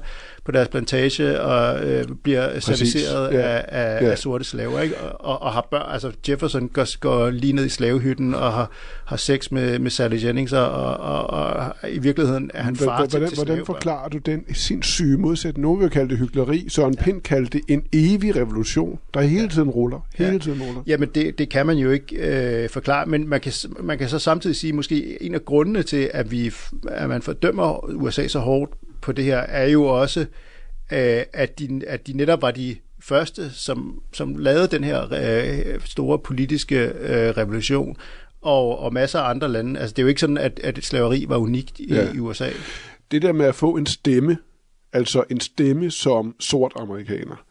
på 0.49 0.53
deres 0.53 0.67
plantage 0.67 1.41
og 1.41 1.85
øh, 1.87 2.05
bliver 2.23 2.59
serviceret 2.59 3.33
ja. 3.33 3.39
af, 3.39 3.65
af, 3.67 4.01
ja. 4.01 4.11
af 4.11 4.17
sorte 4.17 4.43
slaver, 4.43 4.79
ikke? 4.79 4.97
Og, 4.97 5.41
og, 5.41 5.53
har 5.53 5.67
børn, 5.71 5.93
altså 5.93 6.11
Jefferson 6.29 6.67
går, 6.67 6.99
går 6.99 7.29
lige 7.29 7.53
ned 7.53 7.65
i 7.65 7.69
slavehytten 7.69 8.35
og 8.35 8.53
har, 8.53 8.71
har 9.05 9.17
sex 9.17 9.51
med, 9.51 9.79
med 9.79 9.91
Sally 9.91 10.23
Jennings, 10.23 10.53
og, 10.53 10.71
og, 10.71 10.97
og, 11.27 11.45
og 11.81 11.91
i 11.91 11.99
virkeligheden 11.99 12.51
er 12.53 12.63
han 12.63 12.75
far 12.75 12.97
hvordan, 12.97 13.09
til, 13.09 13.37
til 13.37 13.45
Hvordan 13.45 13.65
forklarer 13.65 14.09
du 14.09 14.17
den 14.17 14.45
syge 14.81 15.17
modsætning? 15.17 15.61
Nogen 15.61 15.81
vil 15.81 15.89
kalde 15.89 16.09
det 16.09 16.17
hyggeleri, 16.17 16.65
Søren 16.69 16.93
ja. 16.93 17.03
Pind 17.03 17.21
kaldte 17.21 17.57
det 17.57 17.61
en 17.67 17.83
evig 17.93 18.35
revolution, 18.35 18.99
der 19.13 19.21
hele 19.21 19.49
tiden 19.49 19.69
ruller. 19.69 19.99
Hele 20.15 20.31
ja. 20.31 20.37
tiden 20.37 20.61
ruller. 20.61 20.81
Jamen, 20.87 21.09
det, 21.15 21.39
det 21.39 21.49
kan 21.49 21.65
man 21.65 21.77
jo 21.77 21.91
ikke 21.91 22.15
øh, 22.63 22.69
forklare, 22.69 23.05
men 23.05 23.27
man 23.27 23.41
kan, 23.41 23.53
man 23.79 23.97
kan 23.97 24.09
så 24.09 24.19
samtidig 24.19 24.55
sige, 24.55 24.73
måske 24.73 25.23
en 25.23 25.35
af 25.35 25.45
grundene 25.45 25.83
til, 25.83 26.09
at, 26.13 26.31
vi, 26.31 26.51
at 26.87 27.09
man 27.09 27.21
fordømmer 27.21 27.93
USA 27.93 28.27
så 28.27 28.39
hårdt 28.39 28.71
på 29.01 29.11
det 29.11 29.25
her, 29.25 29.37
er 29.37 29.67
jo 29.67 29.85
også, 29.85 30.19
øh, 30.91 31.23
at, 31.33 31.59
de, 31.59 31.81
at 31.87 32.07
de 32.07 32.13
netop 32.13 32.41
var 32.41 32.51
de 32.51 32.75
første, 32.99 33.51
som, 33.51 34.01
som 34.13 34.37
lavede 34.37 34.67
den 34.67 34.83
her 34.83 35.07
øh, 35.11 35.81
store 35.85 36.19
politiske 36.19 36.85
øh, 36.85 37.29
revolution, 37.37 37.97
og, 38.41 38.79
og 38.79 38.93
masser 38.93 39.19
af 39.19 39.29
andre 39.29 39.49
lande. 39.49 39.79
Altså, 39.79 39.93
det 39.93 39.99
er 39.99 40.03
jo 40.03 40.09
ikke 40.09 40.21
sådan, 40.21 40.37
at, 40.37 40.59
at 40.63 40.79
slaveri 40.83 41.25
var 41.27 41.37
unikt 41.37 41.79
i, 41.79 41.93
ja. 41.93 42.13
i 42.13 42.19
USA. 42.19 42.49
Det 43.11 43.21
der 43.21 43.31
med 43.31 43.45
at 43.45 43.55
få 43.55 43.75
en 43.77 43.85
stemme, 43.85 44.37
altså 44.93 45.23
en 45.29 45.39
stemme 45.39 45.91
som 45.91 46.35
sort 46.39 46.73
amerikaner, 46.75 47.45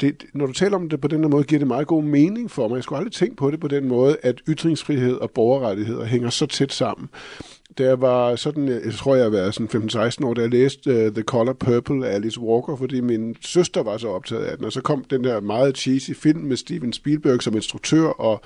det, 0.00 0.24
når 0.34 0.46
du 0.46 0.52
taler 0.52 0.76
om 0.76 0.88
det 0.88 1.00
på 1.00 1.08
den 1.08 1.20
her 1.20 1.28
måde, 1.28 1.44
giver 1.44 1.58
det 1.58 1.68
meget 1.68 1.86
god 1.86 2.02
mening 2.02 2.50
for 2.50 2.68
mig. 2.68 2.76
Jeg 2.76 2.84
skulle 2.84 2.98
aldrig 2.98 3.12
tænke 3.12 3.36
på 3.36 3.50
det 3.50 3.60
på 3.60 3.68
den 3.68 3.88
måde, 3.88 4.16
at 4.22 4.40
ytringsfrihed 4.48 5.14
og 5.14 5.30
borgerrettigheder 5.30 6.04
hænger 6.04 6.30
så 6.30 6.46
tæt 6.46 6.72
sammen. 6.72 7.08
Da 7.78 7.84
jeg 7.84 8.00
var 8.00 8.36
sådan, 8.36 8.68
jeg 8.68 8.94
tror 8.94 9.16
jeg 9.16 9.32
var 9.32 9.50
sådan 9.50 9.82
15-16 10.22 10.26
år, 10.26 10.34
da 10.34 10.40
jeg 10.40 10.50
læste 10.50 10.90
uh, 10.90 11.12
The 11.12 11.22
Color 11.22 11.52
Purple 11.52 12.08
af 12.08 12.14
Alice 12.14 12.40
Walker, 12.40 12.76
fordi 12.76 13.00
min 13.00 13.36
søster 13.40 13.82
var 13.82 13.96
så 13.96 14.08
optaget 14.08 14.44
af 14.44 14.56
den, 14.56 14.66
og 14.66 14.72
så 14.72 14.80
kom 14.80 15.04
den 15.04 15.24
der 15.24 15.40
meget 15.40 15.76
cheesy 15.76 16.10
film 16.10 16.40
med 16.40 16.56
Steven 16.56 16.92
Spielberg 16.92 17.42
som 17.42 17.54
instruktør, 17.54 18.06
og 18.06 18.40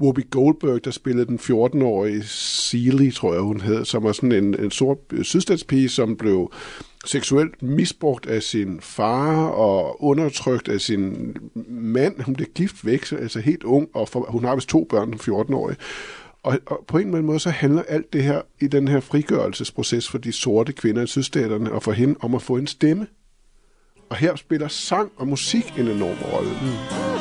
Whoopi 0.00 0.22
Goldberg, 0.30 0.84
der 0.84 0.90
spillede 0.90 1.26
den 1.26 1.38
14-årige 1.38 2.22
Seeley, 2.24 3.12
tror 3.12 3.32
jeg 3.32 3.42
hun 3.42 3.60
hed, 3.60 3.84
som 3.84 4.04
var 4.04 4.12
sådan 4.12 4.32
en, 4.32 4.60
en 4.60 4.70
sort 4.70 4.98
øh, 5.12 5.24
sydstatspige, 5.24 5.88
som 5.88 6.16
blev 6.16 6.52
seksuelt 7.04 7.62
misbrugt 7.62 8.26
af 8.26 8.42
sin 8.42 8.80
far 8.80 9.46
og 9.46 10.04
undertrykt 10.04 10.68
af 10.68 10.80
sin 10.80 11.36
mand. 11.68 12.20
Hun 12.20 12.34
blev 12.34 12.46
gift 12.54 12.86
væk, 12.86 13.12
altså 13.12 13.40
helt 13.40 13.64
ung, 13.64 13.88
og 13.94 14.08
for, 14.08 14.26
hun 14.28 14.44
har 14.44 14.54
vist 14.54 14.68
to 14.68 14.86
børn, 14.90 15.14
14-årige. 15.14 15.76
Og, 16.42 16.58
og 16.66 16.84
på 16.88 16.98
en 16.98 17.04
eller 17.04 17.16
anden 17.16 17.26
måde, 17.26 17.40
så 17.40 17.50
handler 17.50 17.82
alt 17.82 18.12
det 18.12 18.22
her 18.22 18.42
i 18.60 18.66
den 18.66 18.88
her 18.88 19.00
frigørelsesproces 19.00 20.08
for 20.08 20.18
de 20.18 20.32
sorte 20.32 20.72
kvinder 20.72 21.02
i 21.02 21.06
sydstaterne 21.06 21.72
og 21.72 21.82
for 21.82 21.92
hende 21.92 22.16
om 22.20 22.34
at 22.34 22.42
få 22.42 22.56
en 22.56 22.66
stemme. 22.66 23.06
Og 24.10 24.16
her 24.16 24.36
spiller 24.36 24.68
sang 24.68 25.12
og 25.16 25.28
musik 25.28 25.78
en 25.78 25.88
enorm 25.88 26.16
rolle. 26.32 26.50
Mm. 26.50 27.12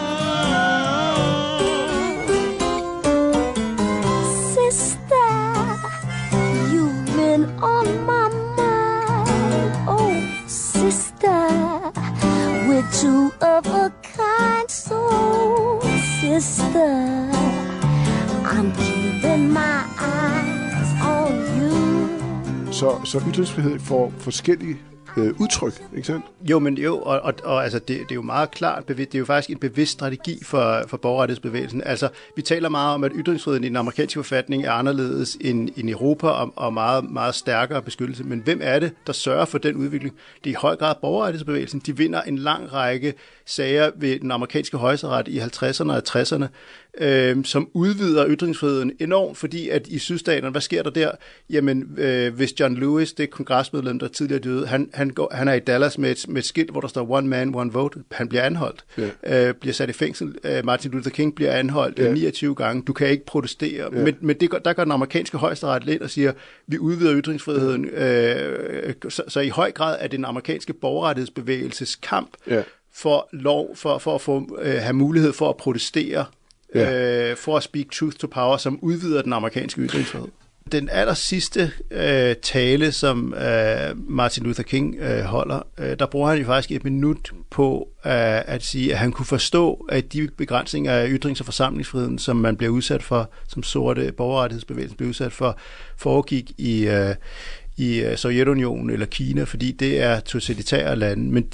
two 12.92 13.51
Så, 22.82 23.02
så 23.06 23.22
ytringsfrihed 23.30 23.80
får 23.80 24.14
forskellige 24.20 24.78
øh, 25.18 25.34
udtryk, 25.40 25.84
ikke 25.96 26.08
sandt? 26.08 26.26
Jo, 26.50 26.60
men 26.60 26.78
jo, 26.78 26.98
og, 26.98 27.20
og, 27.20 27.34
og 27.44 27.64
altså, 27.64 27.80
det, 27.80 27.88
det 27.88 28.12
er 28.12 28.16
jo 28.16 28.22
meget 28.22 28.52
klart, 28.52 28.88
det 28.88 29.16
er 29.16 29.20
jo 29.20 29.26
faktisk 29.26 29.50
en 29.50 29.60
bevidst 29.60 29.92
strategi 29.92 30.44
for, 30.44 30.84
for 30.88 30.98
borgerrettighedsbevægelsen. 30.98 31.84
Altså, 31.86 32.10
vi 32.36 32.42
taler 32.42 32.70
meget 32.70 32.94
om, 32.94 33.04
at 33.04 33.12
ytringsfriheden 33.16 33.64
i 33.64 33.68
den 33.68 33.76
amerikanske 33.76 34.20
forfatning 34.20 34.66
er 34.66 34.72
anderledes 34.72 35.38
end, 35.42 35.70
i 35.76 35.92
Europa, 35.92 36.28
og, 36.28 36.54
og 36.56 36.74
meget, 36.74 37.12
meget 37.12 37.36
stærkere 37.36 37.82
beskyttelse. 37.82 38.24
Men 38.24 38.40
hvem 38.40 38.60
er 38.64 38.80
det, 38.80 38.94
der 39.08 39.14
sørger 39.14 39.46
for 39.46 39.58
den 39.58 39.76
udvikling? 39.76 40.16
Det 40.44 40.50
er 40.50 40.54
i 40.54 40.58
høj 40.62 40.76
grad 40.76 40.96
borgerrettighedsbevægelsen. 41.02 41.82
De 41.86 41.98
vinder 41.98 42.22
en 42.22 42.38
lang 42.38 42.74
række 42.74 43.14
sager 43.46 43.92
ved 43.96 44.20
den 44.20 44.32
amerikanske 44.32 44.78
højesteret 44.78 45.28
i 45.28 45.40
50'erne 45.40 45.92
og 45.92 46.02
60'erne, 46.10 46.46
øh, 46.98 47.46
som 47.46 47.70
udvider 47.74 48.26
ytringsfriheden 48.28 48.92
enormt, 49.00 49.38
fordi 49.38 49.70
at 49.70 49.88
i 49.88 50.00
sydstaterne, 50.00 50.50
hvad 50.50 50.62
sker 50.62 50.84
der 50.84 50.90
der? 50.90 51.12
Jamen, 51.50 51.96
øh, 51.98 52.34
hvis 52.34 52.60
John 52.60 52.76
Lewis, 52.76 53.14
det 53.14 53.30
kongresmedlem, 53.30 54.00
der 54.00 54.08
tidligere 54.08 54.42
døde, 54.42 54.68
han, 54.68 54.90
han, 54.94 55.10
går, 55.10 55.32
han 55.34 55.48
er 55.48 55.54
i 55.54 55.60
Dallas 55.60 55.98
med 55.98 56.12
et, 56.12 56.26
med 56.28 56.42
et 56.42 56.46
skilt, 56.46 56.72
hvor 56.72 56.82
der 56.82 56.88
står 56.88 57.12
one 57.12 57.28
man, 57.28 57.56
one 57.56 57.72
vote. 57.72 58.00
Han 58.12 58.28
bliver 58.30 58.44
anholdt, 58.44 58.86
ja. 59.24 59.48
øh, 59.48 59.54
bliver 59.54 59.74
sat 59.74 59.90
i 59.90 59.94
fængsel. 59.94 60.36
Øh, 60.44 60.66
Martin 60.66 60.92
Luther 60.92 61.12
King 61.12 61.36
bliver 61.36 61.52
anholdt 61.52 62.00
ja. 62.00 62.14
29 62.14 62.56
gange. 62.56 62.84
Du 62.88 62.94
kan 62.94 63.08
ikke 63.08 63.26
protestere. 63.26 63.90
Ja. 63.96 64.04
Men, 64.04 64.16
men 64.20 64.36
det, 64.40 64.52
der 64.66 64.74
går 64.74 64.84
den 64.84 64.92
amerikanske 64.92 65.38
højesteret 65.38 65.86
lidt 65.86 66.02
og 66.02 66.10
siger, 66.10 66.34
vi 66.68 66.78
udvider 66.78 67.22
ytringsfriheden. 67.22 67.86
Øh, 67.86 68.94
så, 69.10 69.24
så 69.28 69.40
i 69.40 69.50
høj 69.50 69.72
grad 69.72 69.98
er 70.00 70.08
det 70.08 70.12
den 70.12 70.26
amerikanske 70.26 70.74
borgerrettighedsbevægelses 70.74 71.96
kamp 71.96 72.30
ja 72.50 72.64
for 72.94 73.30
lov, 73.32 73.76
for, 73.76 73.98
for 73.98 74.16
at 74.16 74.22
få, 74.22 74.58
øh, 74.62 74.74
have 74.74 74.94
mulighed 74.94 75.34
for 75.34 75.50
at 75.50 75.58
protestere, 75.58 76.26
ja. 76.76 77.30
øh, 77.30 77.38
for 77.38 77.58
at 77.58 77.64
speak 77.64 77.86
truth 77.92 78.18
to 78.18 78.28
power, 78.28 78.58
som 78.58 78.80
udvider 78.82 79.22
den 79.22 79.34
amerikanske 79.34 79.82
ytringsfrihed. 79.82 80.28
Den 80.72 80.90
aller 80.92 81.14
sidste 81.14 81.72
øh, 81.92 82.36
tale, 82.36 82.92
som 82.92 83.34
øh, 83.34 84.10
Martin 84.10 84.44
Luther 84.44 84.64
King 84.64 84.96
øh, 84.96 85.24
holder, 85.24 85.60
øh, 85.78 86.00
der 86.00 86.06
bruger 86.06 86.30
han 86.30 86.40
jo 86.40 86.46
faktisk 86.46 86.72
et 86.72 86.84
minut 86.84 87.32
på 87.50 87.90
øh, 88.06 88.12
at 88.46 88.64
sige, 88.64 88.92
at 88.92 89.00
han 89.00 89.12
kunne 89.12 89.26
forstå, 89.26 89.86
at 89.90 90.14
de 90.14 90.30
begrænsninger 90.38 90.92
af 90.92 91.10
ytrings- 91.10 91.40
og 91.40 91.46
forsamlingsfriheden, 91.46 92.20
som 92.20 92.36
man 92.36 92.58
bliver 92.58 92.72
udsat 92.72 93.04
for, 93.04 93.30
som 93.48 93.64
sorte 93.64 94.12
borgerrettighedsbevægelsen 94.12 94.98
blev 94.98 95.10
udsat 95.10 95.32
for, 95.32 95.58
foregik 95.98 96.52
i, 96.58 96.88
øh, 96.88 97.16
i 97.78 98.02
øh, 98.02 98.18
Sovjetunionen 98.18 98.90
eller 98.90 99.06
Kina, 99.06 99.44
fordi 99.44 99.72
det 99.72 100.02
er 100.02 100.20
totalitære 100.20 100.96
lande. 100.96 101.32
Men, 101.32 101.48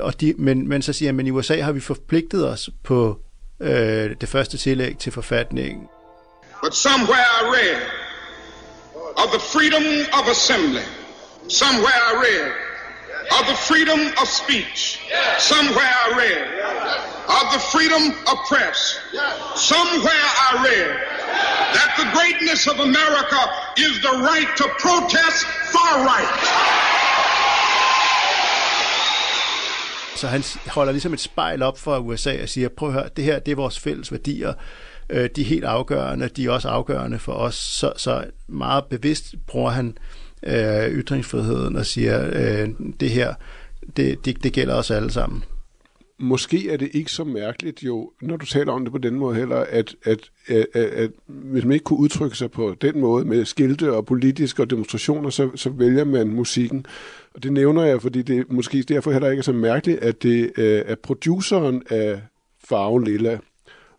og 0.00 0.20
de, 0.20 0.34
men, 0.38 0.68
men 0.68 0.82
så 0.82 0.92
siger 0.92 1.08
han, 1.08 1.14
men 1.14 1.26
i 1.26 1.30
USA 1.30 1.60
har 1.60 1.72
vi 1.72 1.80
forpligtet 1.80 2.48
os 2.48 2.70
på 2.82 3.20
øh, 3.60 4.10
det 4.20 4.28
første 4.28 4.58
tillæg 4.58 4.98
til 4.98 5.12
forfatningen. 5.12 5.88
But 6.62 6.74
somewhere 6.74 7.26
I 7.40 7.42
read 7.58 7.80
of 9.22 9.28
the 9.36 9.42
freedom 9.54 9.84
of 10.18 10.28
assembly. 10.28 10.86
Somewhere 11.48 12.00
I 12.10 12.14
read 12.26 12.52
of 13.38 13.44
the 13.52 13.58
freedom 13.68 14.00
of 14.20 14.26
speech. 14.28 15.00
Somewhere 15.38 15.94
I 16.06 16.08
read 16.22 16.42
of 17.38 17.46
the 17.54 17.62
freedom 17.72 18.04
of 18.30 18.36
press. 18.50 18.78
Somewhere 19.56 20.28
I 20.48 20.50
read 20.68 20.90
that 21.76 21.90
the 22.00 22.08
greatness 22.16 22.66
of 22.66 22.76
America 22.80 23.40
is 23.76 23.94
the 24.00 24.14
right 24.30 24.50
to 24.60 24.66
protest 24.78 25.44
far 25.74 26.04
right. 26.04 26.83
Så 30.16 30.26
han 30.26 30.42
holder 30.66 30.92
ligesom 30.92 31.12
et 31.12 31.20
spejl 31.20 31.62
op 31.62 31.78
for 31.78 31.98
USA 31.98 32.42
og 32.42 32.48
siger, 32.48 32.68
prøv 32.68 32.88
at 32.88 32.94
høre, 32.94 33.08
det 33.16 33.24
her 33.24 33.38
det 33.38 33.52
er 33.52 33.56
vores 33.56 33.78
fælles 33.78 34.12
værdier. 34.12 34.52
Øh, 35.10 35.28
de 35.36 35.40
er 35.40 35.44
helt 35.44 35.64
afgørende, 35.64 36.28
de 36.28 36.46
er 36.46 36.50
også 36.50 36.68
afgørende 36.68 37.18
for 37.18 37.32
os. 37.32 37.54
Så, 37.54 37.92
så 37.96 38.24
meget 38.48 38.84
bevidst 38.84 39.34
bruger 39.46 39.70
han 39.70 39.98
øh, 40.42 40.90
ytringsfriheden 40.90 41.76
og 41.76 41.86
siger, 41.86 42.30
øh, 42.32 42.68
det 43.00 43.10
her, 43.10 43.34
det, 43.96 44.24
det, 44.24 44.42
det 44.42 44.52
gælder 44.52 44.74
os 44.74 44.90
alle 44.90 45.12
sammen 45.12 45.44
måske 46.18 46.70
er 46.70 46.76
det 46.76 46.90
ikke 46.92 47.12
så 47.12 47.24
mærkeligt 47.24 47.82
jo, 47.82 48.12
når 48.22 48.36
du 48.36 48.46
taler 48.46 48.72
om 48.72 48.84
det 48.84 48.92
på 48.92 48.98
den 48.98 49.14
måde 49.14 49.36
heller, 49.36 49.56
at, 49.56 49.96
at, 50.02 50.30
at, 50.46 50.66
at, 50.72 50.84
at 50.84 51.10
hvis 51.26 51.64
man 51.64 51.72
ikke 51.72 51.84
kunne 51.84 51.98
udtrykke 51.98 52.36
sig 52.36 52.50
på 52.50 52.74
den 52.80 53.00
måde 53.00 53.24
med 53.24 53.44
skilte 53.44 53.92
og 53.92 54.06
politiske 54.06 54.62
og 54.62 54.70
demonstrationer, 54.70 55.30
så, 55.30 55.50
så 55.54 55.70
vælger 55.70 56.04
man 56.04 56.28
musikken. 56.28 56.86
Og 57.34 57.42
det 57.42 57.52
nævner 57.52 57.84
jeg, 57.84 58.02
fordi 58.02 58.22
det 58.22 58.52
måske 58.52 58.82
derfor 58.82 59.12
heller 59.12 59.30
ikke 59.30 59.40
er 59.40 59.44
så 59.44 59.52
mærkeligt, 59.52 59.98
at 59.98 60.22
det 60.22 60.52
øh, 60.56 60.82
er 60.86 60.94
produceren 60.94 61.82
af 61.90 62.20
Farven 62.64 63.04
Lilla, 63.04 63.38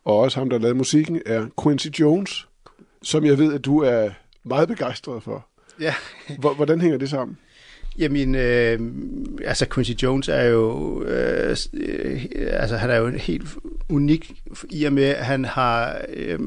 og 0.05 0.17
også 0.17 0.39
ham, 0.39 0.49
der 0.49 0.57
lavede 0.57 0.77
musikken, 0.77 1.21
er 1.25 1.45
Quincy 1.63 1.87
Jones, 1.87 2.47
som 3.01 3.25
jeg 3.25 3.37
ved, 3.37 3.53
at 3.53 3.65
du 3.65 3.79
er 3.79 4.09
meget 4.43 4.67
begejstret 4.67 5.23
for. 5.23 5.47
Ja. 5.79 5.93
Hvordan 6.55 6.81
hænger 6.81 6.97
det 6.97 7.09
sammen? 7.09 7.37
Jamen, 7.97 8.35
øh, 8.35 8.79
altså 9.45 9.65
Quincy 9.73 9.91
Jones 9.91 10.27
er 10.27 10.43
jo, 10.43 11.03
øh, 11.03 11.57
øh, 11.73 12.25
altså 12.33 12.77
han 12.77 12.89
er 12.89 12.95
jo 12.95 13.09
helt 13.09 13.43
unik 13.89 14.33
i 14.69 14.83
og 14.83 14.93
med, 14.93 15.03
at 15.03 15.25
han 15.25 15.45
har 15.45 16.01
øh, 16.13 16.39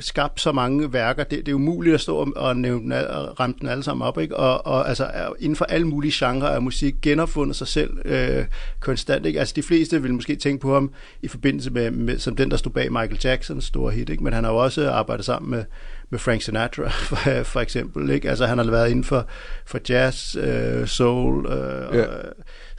skabt 0.00 0.40
så 0.40 0.52
mange 0.52 0.92
værker. 0.92 1.24
Det, 1.24 1.46
det 1.46 1.52
er 1.52 1.54
umuligt 1.54 1.94
at 1.94 2.00
stå 2.00 2.32
og 2.36 2.56
nævne 2.56 3.08
og 3.08 3.40
ramme 3.40 3.56
den 3.60 3.68
alle 3.68 3.82
sammen 3.82 4.06
op, 4.06 4.18
ikke? 4.18 4.36
Og, 4.36 4.66
og 4.66 4.88
altså 4.88 5.10
inden 5.38 5.56
for 5.56 5.64
alle 5.64 5.86
mulige 5.86 6.26
genrer 6.26 6.48
af 6.48 6.62
musik 6.62 6.94
genopfundet 7.02 7.56
sig 7.56 7.68
selv 7.68 7.90
øh, 8.04 8.44
konstant, 8.80 9.26
ikke? 9.26 9.38
Altså 9.38 9.54
de 9.56 9.62
fleste 9.62 10.02
vil 10.02 10.14
måske 10.14 10.36
tænke 10.36 10.62
på 10.62 10.74
ham 10.74 10.92
i 11.22 11.28
forbindelse 11.28 11.70
med, 11.70 11.90
med 11.90 12.18
som 12.18 12.36
den, 12.36 12.50
der 12.50 12.56
stod 12.56 12.72
bag 12.72 12.92
Michael 12.92 13.18
Jacksons 13.24 13.64
store 13.64 13.92
hit, 13.92 14.08
ikke? 14.08 14.24
Men 14.24 14.32
han 14.32 14.44
har 14.44 14.50
jo 14.50 14.56
også 14.56 14.90
arbejdet 14.90 15.24
sammen 15.24 15.50
med 15.50 15.64
med 16.10 16.18
Frank 16.18 16.42
Sinatra, 16.42 16.88
for, 17.08 17.42
for 17.42 17.60
eksempel. 17.60 18.10
Ikke? 18.10 18.30
Altså, 18.30 18.46
han 18.46 18.58
har 18.58 18.70
været 18.70 18.90
inden 18.90 19.04
for, 19.04 19.26
for 19.66 19.78
jazz, 19.88 20.36
øh, 20.36 20.86
soul, 20.86 21.46
øh, 21.46 21.96
yeah. 21.96 22.08
og, 22.08 22.14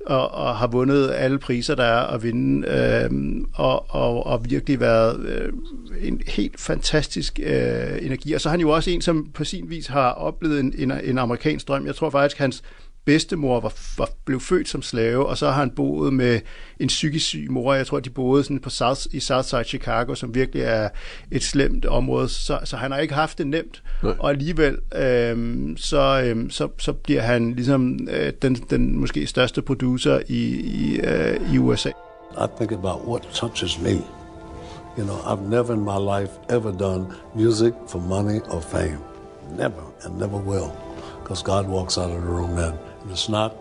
og, 0.06 0.32
og 0.32 0.56
har 0.56 0.68
vundet 0.68 1.12
alle 1.12 1.40
priser, 1.40 1.76
der 1.76 1.84
er 1.84 2.08
at 2.08 2.24
vinde, 2.24 2.68
øh, 2.68 3.10
og, 3.54 3.96
og, 3.96 4.26
og 4.26 4.50
virkelig 4.50 4.80
været 4.80 5.26
øh, 5.26 5.54
en 6.02 6.22
helt 6.28 6.60
fantastisk 6.60 7.40
øh, 7.44 7.98
energi. 8.02 8.34
Og 8.34 8.42
så 8.42 8.50
er 8.50 8.52
han 8.52 8.60
jo 8.60 8.70
også 8.70 8.92
en, 8.92 9.02
som 9.02 9.28
på 9.34 9.44
sin 9.44 9.70
vis 9.70 9.88
har 9.88 10.12
oplevet 10.12 10.60
en, 10.60 10.74
en, 10.78 10.92
en 11.04 11.18
amerikansk 11.18 11.68
drøm. 11.68 11.86
Jeg 11.86 11.96
tror 11.96 12.10
faktisk, 12.10 12.38
hans 12.38 12.64
bedstemor 13.06 13.60
var, 13.60 13.74
var, 13.98 14.10
blev 14.26 14.40
født 14.40 14.70
som 14.70 14.82
slave, 14.82 15.26
og 15.26 15.38
så 15.38 15.46
har 15.46 15.60
han 15.60 15.72
boet 15.72 16.14
med 16.14 16.40
en 16.80 16.88
psykisk 16.88 17.26
syg 17.26 17.48
mor. 17.50 17.74
Jeg 17.74 17.88
tror, 17.88 18.00
de 18.00 18.10
boede 18.10 18.44
sådan 18.44 18.60
på 18.60 18.70
South, 18.70 19.02
i 19.12 19.20
Southside 19.20 19.64
Chicago, 19.64 20.16
som 20.16 20.36
virkelig 20.36 20.64
er 20.64 20.90
et 21.32 21.44
slemt 21.44 21.86
område, 21.86 22.30
så, 22.30 22.60
så 22.64 22.78
han 22.78 22.92
har 22.92 23.00
ikke 23.00 23.14
haft 23.14 23.38
det 23.38 23.48
nemt. 23.48 23.84
Nej. 24.04 24.16
Og 24.20 24.30
alligevel, 24.30 24.78
øhm, 24.96 25.78
så, 25.78 26.24
øhm, 26.26 26.50
så, 26.50 26.70
så 26.78 26.94
bliver 26.94 27.22
han 27.22 27.54
ligesom 27.54 28.00
øh, 28.12 28.34
den, 28.42 28.56
den 28.56 29.00
måske 29.00 29.28
største 29.28 29.62
producer 29.62 30.20
i, 30.28 30.44
i, 30.56 31.00
øh, 31.00 31.54
i 31.54 31.58
USA. 31.58 31.90
I 31.90 32.48
think 32.58 32.72
about 32.72 33.02
what 33.08 33.22
touches 33.34 33.80
me. 33.80 34.02
You 34.98 35.06
know, 35.06 35.16
I've 35.16 35.50
never 35.50 35.74
in 35.74 35.84
my 35.84 35.98
life 35.98 36.32
ever 36.50 36.72
done 36.72 37.06
music 37.36 37.74
for 37.88 38.00
money 38.00 38.42
or 38.50 38.62
fame. 38.62 39.00
Never, 39.58 39.84
and 40.04 40.20
never 40.20 40.38
will. 40.38 40.72
Because 41.24 41.44
God 41.44 41.68
walks 41.68 41.98
out 41.98 42.12
of 42.12 42.22
the 42.22 42.30
room 42.30 42.56
then. 42.56 42.74
It's 43.10 43.30
not 43.30 43.52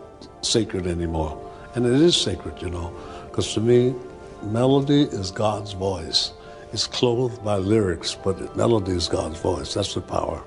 sacred 0.42 0.86
anymore. 0.86 1.38
And 1.74 1.86
it 1.86 2.00
is 2.00 2.14
sacred, 2.16 2.62
you 2.62 2.70
know, 2.70 2.90
because 3.28 3.54
to 3.54 3.60
me, 3.60 3.94
melody 4.42 5.02
is 5.02 5.30
God's 5.30 5.72
voice. 5.72 6.32
It's 6.72 6.86
clothed 6.86 7.44
by 7.44 7.56
lyrics, 7.56 8.14
but 8.24 8.56
melody 8.56 8.92
is 8.92 9.08
God's 9.08 9.38
voice. 9.42 9.74
That's 9.74 9.92
the 9.92 10.00
power. 10.00 10.46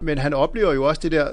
Men 0.00 0.18
han 0.18 0.34
oplever 0.34 0.72
jo 0.72 0.84
også 0.84 1.00
det 1.02 1.12
der, 1.12 1.32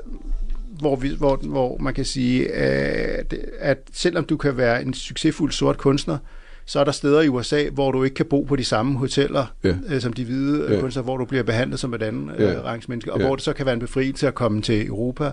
hvor, 0.80 0.96
vi, 0.96 1.16
hvor, 1.16 1.36
hvor 1.36 1.78
man 1.78 1.94
kan 1.94 2.06
sige, 2.06 2.42
øh, 2.44 3.20
at, 3.20 3.34
at 3.60 3.78
selvom 3.94 4.26
du 4.26 4.38
kan 4.38 4.58
være 4.58 4.82
en 4.82 4.94
succesfuld 4.94 5.52
sort 5.52 5.78
kunstner, 5.78 6.18
så 6.66 6.80
er 6.80 6.84
der 6.84 6.92
steder 6.92 7.22
i 7.22 7.28
USA, 7.28 7.70
hvor 7.70 7.92
du 7.92 8.04
ikke 8.04 8.14
kan 8.14 8.26
bo 8.26 8.44
på 8.44 8.56
de 8.56 8.64
samme 8.64 8.98
hoteller, 8.98 9.46
ja. 9.64 9.76
øh, 9.90 10.02
som 10.02 10.14
de 10.14 10.26
hvide 10.26 10.74
ja. 10.74 10.80
kunstnere, 10.80 11.04
hvor 11.04 11.18
du 11.18 11.26
bliver 11.26 11.44
behandlet 11.44 11.80
som 11.80 11.94
et 11.94 12.04
andet 12.04 12.34
ja. 12.40 12.54
øh, 12.54 12.66
rangsmenneske, 12.66 13.14
og 13.14 13.20
ja. 13.20 13.26
hvor 13.26 13.36
det 13.36 13.44
så 13.44 13.54
kan 13.54 13.66
være 13.66 13.74
en 13.74 13.80
befrielse 13.80 14.28
at 14.28 14.36
komme 14.36 14.62
til 14.62 14.88
Europa, 14.88 15.32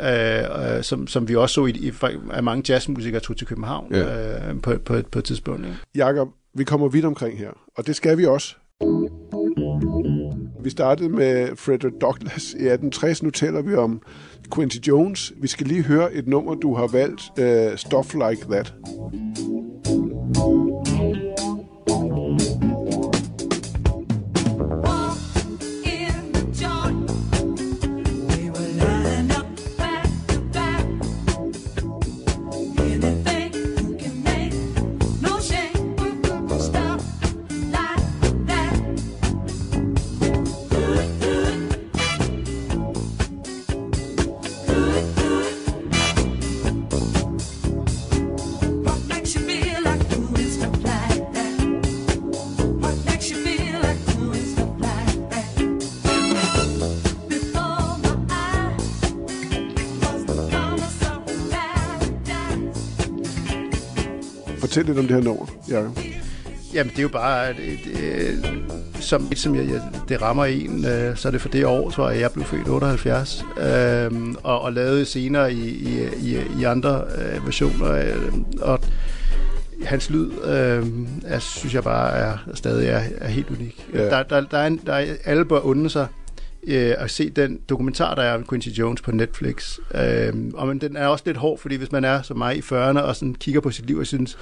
ja. 0.00 0.76
øh, 0.76 0.82
som, 0.84 1.06
som 1.06 1.28
vi 1.28 1.36
også 1.36 1.54
så, 1.54 1.66
i, 1.66 1.70
i, 1.70 1.92
at 2.32 2.44
mange 2.44 2.72
jazzmusikere 2.72 3.20
tog 3.20 3.36
til 3.36 3.46
København 3.46 3.94
ja. 3.94 4.48
øh, 4.48 4.60
på, 4.62 4.74
på, 4.84 4.94
på 5.12 5.18
et 5.18 5.24
tidspunkt. 5.24 5.64
Ikke? 5.66 5.76
Jakob, 5.94 6.28
vi 6.54 6.64
kommer 6.64 6.88
vidt 6.88 7.04
omkring 7.04 7.38
her, 7.38 7.50
og 7.76 7.86
det 7.86 7.96
skal 7.96 8.18
vi 8.18 8.26
også. 8.26 8.54
Vi 10.62 10.70
startede 10.70 11.08
med 11.08 11.56
Frederick 11.56 12.00
Douglass 12.00 12.52
i 12.52 12.68
1860. 12.68 13.22
Nu 13.22 13.30
taler 13.30 13.62
vi 13.62 13.74
om 13.74 14.02
Quincy 14.54 14.76
Jones. 14.88 15.32
Vi 15.36 15.48
skal 15.48 15.66
lige 15.66 15.82
høre 15.82 16.14
et 16.14 16.28
nummer, 16.28 16.54
du 16.54 16.74
har 16.74 16.86
valgt. 16.86 17.22
Uh, 17.38 17.76
Stuff 17.76 18.14
Like 18.14 18.46
That. 18.50 18.74
thank 20.40 20.68
you 20.68 20.69
Fortæl 64.80 64.94
lidt 64.94 64.98
om 64.98 65.06
det 65.06 65.16
her 65.16 65.22
nummer, 65.22 65.46
Jacob. 65.68 65.98
Jamen, 66.74 66.90
det 66.90 66.98
er 66.98 67.02
jo 67.02 67.08
bare... 67.08 67.48
Det, 67.48 67.78
det, 67.84 68.64
som, 69.00 69.32
som 69.34 69.54
jeg, 69.54 69.68
jeg, 69.68 69.82
det 70.08 70.22
rammer 70.22 70.44
en, 70.44 70.84
øh, 70.84 71.16
så 71.16 71.28
er 71.28 71.32
det 71.32 71.40
for 71.40 71.48
det 71.48 71.64
år, 71.64 71.90
tror 71.90 72.10
jeg, 72.10 72.20
jeg 72.20 72.30
blev 72.32 72.44
født 72.44 72.68
78, 72.68 73.44
øh, 73.60 74.10
og, 74.42 74.60
og 74.60 74.72
lavet 74.72 75.06
senere 75.06 75.52
i, 75.52 75.68
i, 75.68 76.08
i, 76.22 76.38
i 76.60 76.64
andre 76.64 77.04
øh, 77.18 77.46
versioner. 77.46 77.92
Øh, 77.92 78.32
og 78.60 78.80
hans 79.84 80.10
lyd, 80.10 80.30
øh, 80.44 80.86
er, 81.24 81.38
synes 81.38 81.74
jeg 81.74 81.84
bare 81.84 82.12
er 82.12 82.36
stadig 82.54 82.88
er, 82.88 83.02
er 83.18 83.28
helt 83.28 83.50
unik. 83.50 83.86
Ja. 83.94 84.04
Der, 84.04 84.22
der, 84.22 84.40
der, 84.40 84.58
er 84.58 84.66
en, 84.66 84.80
der 84.86 84.92
er, 84.92 85.14
alle 85.24 85.44
bør 85.44 85.60
unde 85.60 85.90
sig 85.90 86.06
øh, 86.66 86.94
at 86.98 87.10
se 87.10 87.30
den 87.30 87.60
dokumentar, 87.68 88.14
der 88.14 88.22
er 88.22 88.34
om 88.34 88.46
Quincy 88.50 88.68
Jones 88.68 89.02
på 89.02 89.12
Netflix. 89.12 89.78
Øh, 89.94 90.34
og 90.54 90.66
men 90.66 90.80
den 90.80 90.96
er 90.96 91.06
også 91.06 91.24
lidt 91.26 91.36
hård, 91.36 91.58
fordi 91.58 91.76
hvis 91.76 91.92
man 91.92 92.04
er 92.04 92.22
som 92.22 92.38
mig 92.38 92.56
i 92.56 92.60
40'erne 92.60 93.00
og 93.00 93.16
sådan 93.16 93.34
kigger 93.34 93.60
på 93.60 93.70
sit 93.70 93.86
liv 93.86 93.96
og 93.96 94.06
synes, 94.06 94.38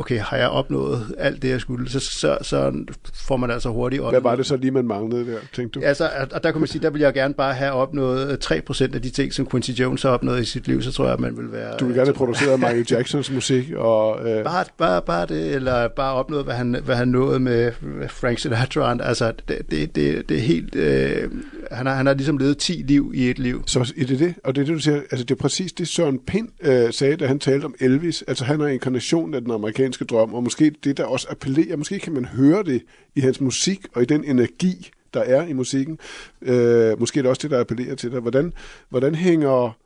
okay, 0.00 0.18
har 0.20 0.36
jeg 0.36 0.48
opnået 0.48 1.14
alt 1.18 1.42
det, 1.42 1.48
jeg 1.48 1.60
skulle, 1.60 1.90
så, 1.90 2.00
så, 2.00 2.38
så 2.42 2.72
får 3.14 3.36
man 3.36 3.50
altså 3.50 3.68
hurtigt 3.68 4.02
op. 4.02 4.12
Hvad 4.12 4.20
var 4.20 4.36
det 4.36 4.46
så 4.46 4.56
lige, 4.56 4.70
man 4.70 4.86
manglede 4.86 5.32
der, 5.32 5.38
tænkte 5.54 5.80
du? 5.80 5.84
Altså, 5.86 6.10
og 6.32 6.42
der 6.42 6.50
kan 6.50 6.60
man 6.60 6.68
sige, 6.68 6.82
der 6.82 6.90
vil 6.90 7.00
jeg 7.00 7.14
gerne 7.14 7.34
bare 7.34 7.54
have 7.54 7.72
opnået 7.72 8.52
3% 8.52 8.94
af 8.94 9.02
de 9.02 9.10
ting, 9.10 9.32
som 9.32 9.46
Quincy 9.46 9.70
Jones 9.70 10.02
har 10.02 10.10
opnået 10.10 10.40
i 10.40 10.44
sit 10.44 10.68
liv, 10.68 10.82
så 10.82 10.92
tror 10.92 11.04
jeg, 11.04 11.12
at 11.12 11.20
man 11.20 11.36
vil 11.36 11.52
være... 11.52 11.76
Du 11.80 11.84
vil 11.84 11.94
gerne 11.94 12.06
have 12.06 12.14
produceret 12.14 12.60
Michael 12.64 12.86
Jacksons 12.90 13.30
musik, 13.30 13.72
og... 13.76 14.30
Øh, 14.30 14.44
Bare, 14.44 14.64
bare, 14.78 15.02
bare 15.02 15.26
det, 15.26 15.54
eller 15.54 15.88
bare 15.88 16.14
opnået, 16.14 16.44
hvad 16.44 16.54
han, 16.54 16.76
hvad 16.84 16.96
han 16.96 17.08
nåede 17.08 17.40
med 17.40 17.72
Frank 18.08 18.38
Sinatra. 18.38 18.96
Altså, 19.02 19.32
det, 19.48 19.58
det, 19.70 19.96
det, 19.96 20.28
det 20.28 20.36
er 20.36 20.40
helt... 20.40 20.74
Øh, 20.74 21.30
han, 21.70 21.86
har, 21.86 21.94
han 21.94 22.06
har 22.06 22.14
ligesom 22.14 22.38
levet 22.38 22.58
10 22.58 22.72
liv 22.72 23.12
i 23.14 23.30
et 23.30 23.38
liv. 23.38 23.62
Så 23.66 23.92
er 24.00 24.06
det 24.06 24.18
det? 24.18 24.34
Og 24.44 24.54
det 24.54 24.60
er 24.60 24.66
det, 24.66 24.74
du 24.74 24.80
siger, 24.80 24.96
altså 24.96 25.24
det 25.24 25.30
er 25.30 25.38
præcis 25.38 25.72
det, 25.72 25.88
Søren 25.88 26.18
Pind 26.18 26.48
øh, 26.62 26.92
sagde, 26.92 27.16
da 27.16 27.26
han 27.26 27.38
talte 27.38 27.64
om 27.64 27.74
Elvis. 27.80 28.24
Altså 28.28 28.44
han 28.44 28.60
er 28.60 28.66
inkarnationen 28.66 29.34
af 29.34 29.40
den 29.40 29.50
amerikanske 29.50 29.89
drøm, 29.98 30.34
og 30.34 30.42
måske 30.42 30.70
det, 30.84 30.96
der 30.96 31.04
også 31.04 31.26
appellerer, 31.30 31.76
måske 31.76 31.98
kan 31.98 32.12
man 32.12 32.24
høre 32.24 32.62
det 32.62 32.82
i 33.14 33.20
hans 33.20 33.40
musik, 33.40 33.86
og 33.94 34.02
i 34.02 34.04
den 34.04 34.24
energi, 34.24 34.90
der 35.14 35.20
er 35.20 35.46
i 35.46 35.52
musikken. 35.52 35.98
Øh, 36.42 37.00
måske 37.00 37.18
er 37.18 37.22
det 37.22 37.30
også 37.30 37.42
det, 37.42 37.50
der 37.50 37.60
appellerer 37.60 37.94
til 37.94 38.10
dig. 38.12 38.20
Hvordan, 38.20 38.52
hvordan 38.88 39.14
hænger 39.14 39.76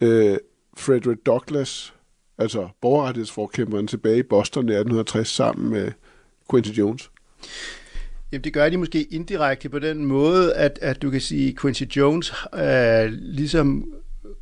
øh, 0.00 0.36
Frederick 0.76 1.26
Douglass, 1.26 1.94
altså 2.38 2.68
borgerrettighedsforkæmperen 2.80 3.86
tilbage 3.86 4.18
i 4.18 4.22
Boston 4.22 4.68
i 4.68 4.72
1860, 4.72 5.28
sammen 5.28 5.70
med 5.70 5.92
Quincy 6.50 6.70
Jones? 6.70 7.10
Jamen, 8.32 8.44
det 8.44 8.52
gør 8.52 8.68
de 8.68 8.76
måske 8.76 9.02
indirekte 9.02 9.68
på 9.68 9.78
den 9.78 10.04
måde, 10.04 10.54
at, 10.54 10.78
at 10.82 11.02
du 11.02 11.10
kan 11.10 11.20
sige, 11.20 11.56
Quincy 11.60 11.82
Jones 11.82 12.32
øh, 12.54 13.12
ligesom 13.12 13.94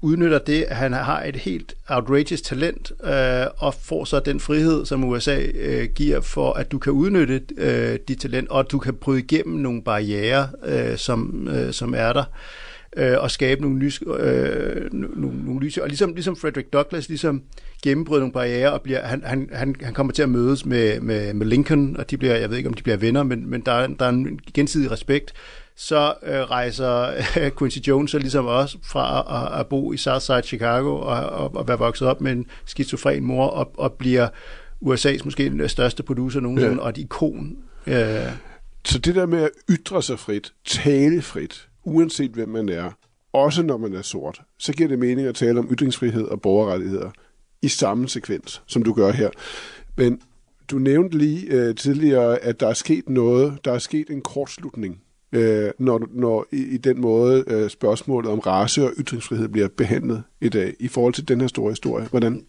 udnytter 0.02 0.38
det, 0.38 0.62
at 0.68 0.76
han 0.76 0.92
har 0.92 1.22
et 1.22 1.36
helt 1.36 1.74
outrageous 1.88 2.40
talent, 2.40 2.92
øh, 3.04 3.46
og 3.58 3.74
får 3.74 4.04
så 4.04 4.20
den 4.20 4.40
frihed, 4.40 4.86
som 4.86 5.04
USA 5.04 5.42
øh, 5.54 5.88
giver 5.94 6.20
for, 6.20 6.52
at 6.52 6.72
du 6.72 6.78
kan 6.78 6.92
udnytte 6.92 7.40
øh, 7.56 7.98
dit 8.08 8.18
talent, 8.20 8.48
og 8.48 8.60
at 8.60 8.66
du 8.70 8.78
kan 8.78 8.94
bryde 8.94 9.18
igennem 9.20 9.56
nogle 9.58 9.82
barriere, 9.82 10.48
øh, 10.66 10.96
som, 10.96 11.48
øh, 11.48 11.72
som 11.72 11.94
er 11.96 12.12
der, 12.12 12.24
øh, 12.96 13.16
og 13.18 13.30
skabe 13.30 13.60
nogle, 13.62 13.78
lys, 13.78 14.02
øh, 14.20 14.92
nogle, 14.92 15.44
nogle 15.44 15.60
lyse. 15.60 15.82
Og 15.82 15.88
ligesom, 15.88 16.14
ligesom 16.14 16.36
Frederick 16.36 16.72
Douglass 16.72 17.08
ligesom 17.08 17.42
gennembrød 17.82 18.18
nogle 18.18 18.32
barriere, 18.32 18.72
og 18.72 18.82
bliver, 18.82 19.06
han, 19.06 19.22
han, 19.26 19.48
han, 19.52 19.74
han 19.82 19.94
kommer 19.94 20.12
til 20.12 20.22
at 20.22 20.28
mødes 20.28 20.66
med, 20.66 21.00
med, 21.00 21.34
med 21.34 21.46
Lincoln, 21.46 21.96
og 21.96 22.10
de 22.10 22.16
bliver, 22.16 22.34
jeg 22.36 22.50
ved 22.50 22.56
ikke, 22.56 22.68
om 22.68 22.74
de 22.74 22.82
bliver 22.82 22.96
venner, 22.96 23.22
men, 23.22 23.50
men 23.50 23.60
der, 23.60 23.72
er- 23.72 23.86
der 23.86 24.04
er 24.04 24.08
en 24.08 24.40
gensidig 24.54 24.90
respekt, 24.90 25.32
så 25.80 26.14
øh, 26.22 26.40
rejser 26.40 27.14
øh, 27.36 27.50
Quincy 27.58 27.78
Jones 27.78 28.10
så 28.10 28.18
ligesom 28.18 28.46
også 28.46 28.78
fra 28.82 29.24
at, 29.54 29.60
at 29.60 29.66
bo 29.66 29.92
i 29.92 29.96
Southside 29.96 30.42
Chicago 30.42 30.96
og, 30.96 31.16
og, 31.16 31.54
og 31.54 31.68
være 31.68 31.78
vokset 31.78 32.08
op 32.08 32.20
med 32.20 32.32
en 32.32 32.46
skizofren 32.64 33.24
mor 33.24 33.46
og, 33.46 33.72
og 33.78 33.92
bliver 33.92 34.28
USA's 34.84 35.24
måske 35.24 35.44
den 35.44 35.68
største 35.68 36.02
producer 36.02 36.40
nogensinde, 36.40 36.74
ja. 36.74 36.80
og 36.80 36.88
et 36.88 36.98
ikon. 36.98 37.56
Øh, 37.86 38.32
Så 38.84 38.98
det 38.98 39.14
der 39.14 39.26
med 39.26 39.42
at 39.42 39.50
ytre 39.70 40.02
sig 40.02 40.18
frit, 40.18 40.52
tale 40.66 41.22
frit, 41.22 41.68
uanset 41.84 42.30
hvem 42.30 42.48
man 42.48 42.68
er, 42.68 42.90
også 43.32 43.62
når 43.62 43.76
man 43.76 43.94
er 43.94 44.02
sort, 44.02 44.40
så 44.58 44.72
giver 44.72 44.88
det 44.88 44.98
mening 44.98 45.28
at 45.28 45.34
tale 45.34 45.58
om 45.58 45.68
ytringsfrihed 45.72 46.24
og 46.24 46.40
borgerrettigheder 46.40 47.10
i 47.62 47.68
samme 47.68 48.08
sekvens, 48.08 48.62
som 48.66 48.82
du 48.82 48.92
gør 48.92 49.12
her. 49.12 49.30
Men 49.96 50.20
du 50.70 50.78
nævnte 50.78 51.18
lige 51.18 51.46
øh, 51.46 51.74
tidligere, 51.74 52.38
at 52.38 52.60
der 52.60 52.68
er 52.68 52.74
sket 52.74 53.08
noget, 53.08 53.58
der 53.64 53.72
er 53.72 53.78
sket 53.78 54.10
en 54.10 54.20
kortslutning, 54.20 55.02
øh, 55.32 55.70
når, 55.78 56.08
når 56.12 56.46
i, 56.52 56.56
i 56.56 56.76
den 56.76 57.00
måde 57.00 57.44
øh, 57.46 57.70
spørgsmålet 57.70 58.30
om 58.30 58.38
race 58.38 58.84
og 58.84 58.92
ytringsfrihed 58.98 59.48
bliver 59.48 59.68
behandlet 59.76 60.22
i 60.40 60.48
dag, 60.48 60.74
i 60.80 60.88
forhold 60.88 61.14
til 61.14 61.28
den 61.28 61.40
her 61.40 61.48
store 61.48 61.70
historie. 61.70 62.06
Hvordan? 62.10 62.44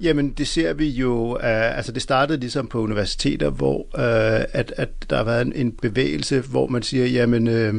Jamen, 0.00 0.30
det 0.30 0.48
ser 0.48 0.72
vi 0.72 0.88
jo, 0.88 1.36
øh, 1.36 1.76
altså 1.76 1.92
det 1.92 2.02
startede 2.02 2.40
ligesom 2.40 2.66
på 2.66 2.80
universiteter, 2.80 3.50
hvor 3.50 3.80
øh, 3.80 4.44
at, 4.52 4.72
at 4.76 5.10
der 5.10 5.16
har 5.16 5.24
været 5.24 5.46
en, 5.46 5.52
en 5.52 5.72
bevægelse, 5.72 6.40
hvor 6.40 6.66
man 6.66 6.82
siger, 6.82 7.06
jamen 7.06 7.48
øh, 7.48 7.74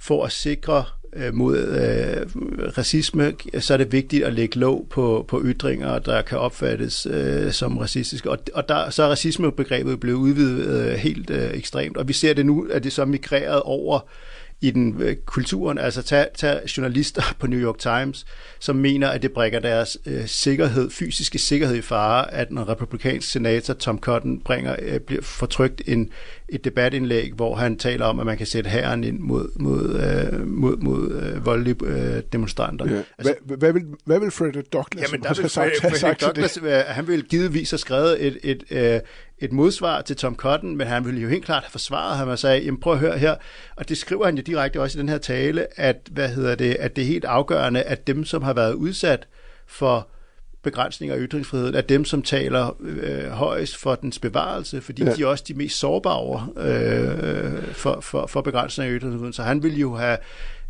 for 0.00 0.24
at 0.24 0.32
sikre 0.32 0.84
Øh, 1.16 1.34
mod 1.34 1.58
øh, 1.58 2.26
racisme, 2.78 3.34
så 3.58 3.72
er 3.72 3.76
det 3.76 3.92
vigtigt 3.92 4.24
at 4.24 4.32
lægge 4.32 4.58
låg 4.58 4.86
på, 4.90 5.24
på 5.28 5.42
ytringer, 5.44 5.98
der 5.98 6.22
kan 6.22 6.38
opfattes 6.38 7.06
øh, 7.10 7.52
som 7.52 7.78
racistiske. 7.78 8.30
Og, 8.30 8.38
og 8.54 8.68
der, 8.68 8.90
så 8.90 9.02
er 9.02 9.08
racismebegrebet 9.08 10.00
blevet 10.00 10.18
udvidet 10.18 10.66
øh, 10.66 10.94
helt 10.94 11.30
øh, 11.30 11.50
ekstremt, 11.54 11.96
og 11.96 12.08
vi 12.08 12.12
ser 12.12 12.34
det 12.34 12.46
nu, 12.46 12.66
at 12.70 12.84
det 12.84 12.92
så 12.92 13.02
er 13.02 13.06
migreret 13.06 13.62
over 13.62 14.00
i 14.60 14.70
den 14.70 15.02
øh, 15.02 15.16
kulturen. 15.16 15.78
Altså 15.78 16.02
tag, 16.02 16.26
tag 16.34 16.60
journalister 16.76 17.22
på 17.40 17.46
New 17.46 17.60
York 17.60 17.78
Times, 17.78 18.26
som 18.58 18.76
mener, 18.76 19.08
at 19.08 19.22
det 19.22 19.32
brækker 19.32 19.58
deres 19.58 19.98
øh, 20.06 20.26
sikkerhed, 20.26 20.90
fysiske 20.90 21.38
sikkerhed 21.38 21.76
i 21.76 21.80
fare, 21.80 22.34
at 22.34 22.48
en 22.48 22.68
republikansk 22.68 23.30
senator, 23.30 23.74
Tom 23.74 23.98
Cotton, 23.98 24.40
bringer, 24.40 24.76
øh, 24.82 25.00
bliver 25.00 25.22
fortrykt 25.22 25.82
en, 25.86 26.10
et 26.48 26.64
debatindlæg, 26.64 27.32
hvor 27.32 27.54
han 27.54 27.76
taler 27.76 28.06
om, 28.06 28.20
at 28.20 28.26
man 28.26 28.38
kan 28.38 28.46
sætte 28.46 28.70
hæren 28.70 29.04
ind 29.04 29.18
mod, 29.18 29.48
mod, 29.60 30.00
øh, 30.00 30.48
mod, 30.48 30.76
mod 30.76 31.10
øh, 31.10 31.46
voldelige 31.46 31.76
øh, 31.84 32.22
demonstranter. 32.32 32.90
Ja. 32.90 33.02
Altså, 33.18 33.34
hvad, 33.44 33.56
hvad, 33.56 33.72
vil, 33.72 33.82
hvad 34.04 34.20
vil 34.20 34.30
Frederick 34.30 34.72
Douglass 34.72 35.12
Jamen, 35.12 35.22
der 35.22 35.42
vil 35.42 35.50
sagt, 35.50 35.70
Frederick 35.80 36.18
til 36.18 36.28
det? 36.28 36.36
Douglass, 36.36 36.58
øh, 36.62 36.72
han 36.86 37.08
ville 37.08 37.24
givetvis 37.24 37.70
have 37.70 37.78
skrevet 37.78 38.26
et, 38.26 38.38
et, 38.42 38.64
et, 38.70 39.02
et 39.40 39.52
modsvar 39.52 40.02
til 40.02 40.16
Tom 40.16 40.36
Cotton, 40.36 40.76
men 40.76 40.86
han 40.86 41.04
ville 41.04 41.20
jo 41.20 41.28
helt 41.28 41.44
klart 41.44 41.62
have 41.62 41.70
forsvaret 41.70 42.16
ham 42.16 42.28
og 42.28 42.38
sagde, 42.38 42.60
jamen 42.64 42.80
prøv 42.80 42.92
at 42.92 42.98
høre 42.98 43.18
her, 43.18 43.34
og 43.76 43.88
det 43.88 43.98
skriver 43.98 44.24
han 44.24 44.36
jo 44.36 44.42
direkte 44.42 44.80
også 44.80 44.98
i 44.98 45.00
den 45.00 45.08
her 45.08 45.18
tale, 45.18 45.80
at, 45.80 45.96
hvad 46.10 46.28
hedder 46.28 46.54
det, 46.54 46.74
at 46.80 46.96
det 46.96 47.02
er 47.02 47.06
helt 47.08 47.24
afgørende, 47.24 47.82
at 47.82 48.06
dem, 48.06 48.24
som 48.24 48.42
har 48.42 48.52
været 48.52 48.72
udsat 48.74 49.26
for 49.66 50.08
begrænsninger 50.62 51.16
af 51.16 51.20
ytringsfriheden, 51.20 51.74
er 51.74 51.80
dem, 51.80 52.04
som 52.04 52.22
taler 52.22 52.76
øh, 52.80 53.28
højst 53.30 53.76
for 53.76 53.94
dens 53.94 54.18
bevarelse, 54.18 54.80
fordi 54.80 55.02
Ja. 55.02 55.08
ja. 55.10 55.16
de 55.16 55.22
er 55.22 55.26
også 55.26 55.44
de 55.48 55.54
mest 55.54 55.78
sårbare 55.78 56.48
øh, 56.56 57.62
for, 57.72 58.00
for, 58.00 58.26
for 58.26 58.40
begrænsninger 58.40 58.94
af 58.94 58.98
ytringsfriheden. 58.98 59.32
Så 59.32 59.42
han 59.42 59.62
ville 59.62 59.78
jo 59.78 59.94
have 59.94 60.18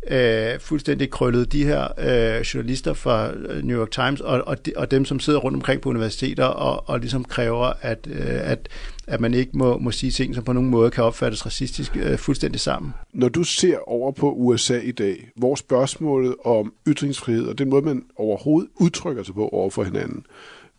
øh, 0.07 0.59
fuldstændig 0.59 1.09
krøllet 1.09 1.51
de 1.51 1.65
her 1.65 1.87
øh, 1.97 2.41
journalister 2.41 2.93
fra 2.93 3.33
øh, 3.33 3.63
New 3.63 3.79
York 3.79 3.91
Times 3.91 4.21
og, 4.21 4.43
og, 4.47 4.65
de, 4.65 4.73
og 4.75 4.91
dem, 4.91 5.05
som 5.05 5.19
sidder 5.19 5.39
rundt 5.39 5.55
omkring 5.55 5.81
på 5.81 5.89
universiteter 5.89 6.45
og, 6.45 6.89
og 6.89 6.99
ligesom 6.99 7.23
kræver, 7.23 7.73
at, 7.81 8.07
øh, 8.11 8.51
at, 8.51 8.69
at 9.07 9.21
man 9.21 9.33
ikke 9.33 9.51
må, 9.53 9.77
må 9.77 9.91
sige 9.91 10.11
ting, 10.11 10.35
som 10.35 10.43
på 10.43 10.53
nogen 10.53 10.69
måde 10.69 10.91
kan 10.91 11.03
opfattes 11.03 11.45
racistisk 11.45 11.97
øh, 11.97 12.17
fuldstændig 12.17 12.61
sammen. 12.61 12.93
Når 13.13 13.29
du 13.29 13.43
ser 13.43 13.89
over 13.89 14.11
på 14.11 14.31
USA 14.31 14.79
i 14.79 14.91
dag, 14.91 15.29
hvor 15.35 15.55
spørgsmålet 15.55 16.35
om 16.45 16.73
ytringsfrihed 16.87 17.47
og 17.47 17.57
den 17.57 17.69
måde, 17.69 17.85
man 17.85 18.03
overhovedet 18.15 18.69
udtrykker 18.75 19.23
sig 19.23 19.35
på 19.35 19.47
over 19.47 19.69
for 19.69 19.83
hinanden, 19.83 20.25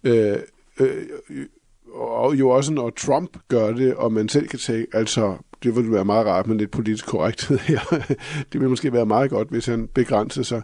øh, 0.05 0.37
øh, 0.81 1.07
og 1.95 2.39
jo 2.39 2.51
også 2.51 2.73
når 2.73 2.91
Trump 2.91 3.37
gør 3.49 3.73
det, 3.73 3.95
og 3.95 4.13
man 4.13 4.29
selv 4.29 4.49
kan 4.49 4.59
tage, 4.59 4.87
altså 4.93 5.37
det 5.63 5.77
ville 5.77 5.93
være 5.93 6.05
meget 6.05 6.27
rart 6.27 6.47
med 6.47 6.57
lidt 6.57 6.71
politisk 6.71 7.07
korrekthed 7.07 7.59
her. 7.69 7.81
det 8.53 8.61
ville 8.61 8.69
måske 8.69 8.93
være 8.93 9.07
meget 9.07 9.31
godt, 9.31 9.49
hvis 9.49 9.67
han 9.67 9.89
begrænsede 9.89 10.45
sig. 10.45 10.63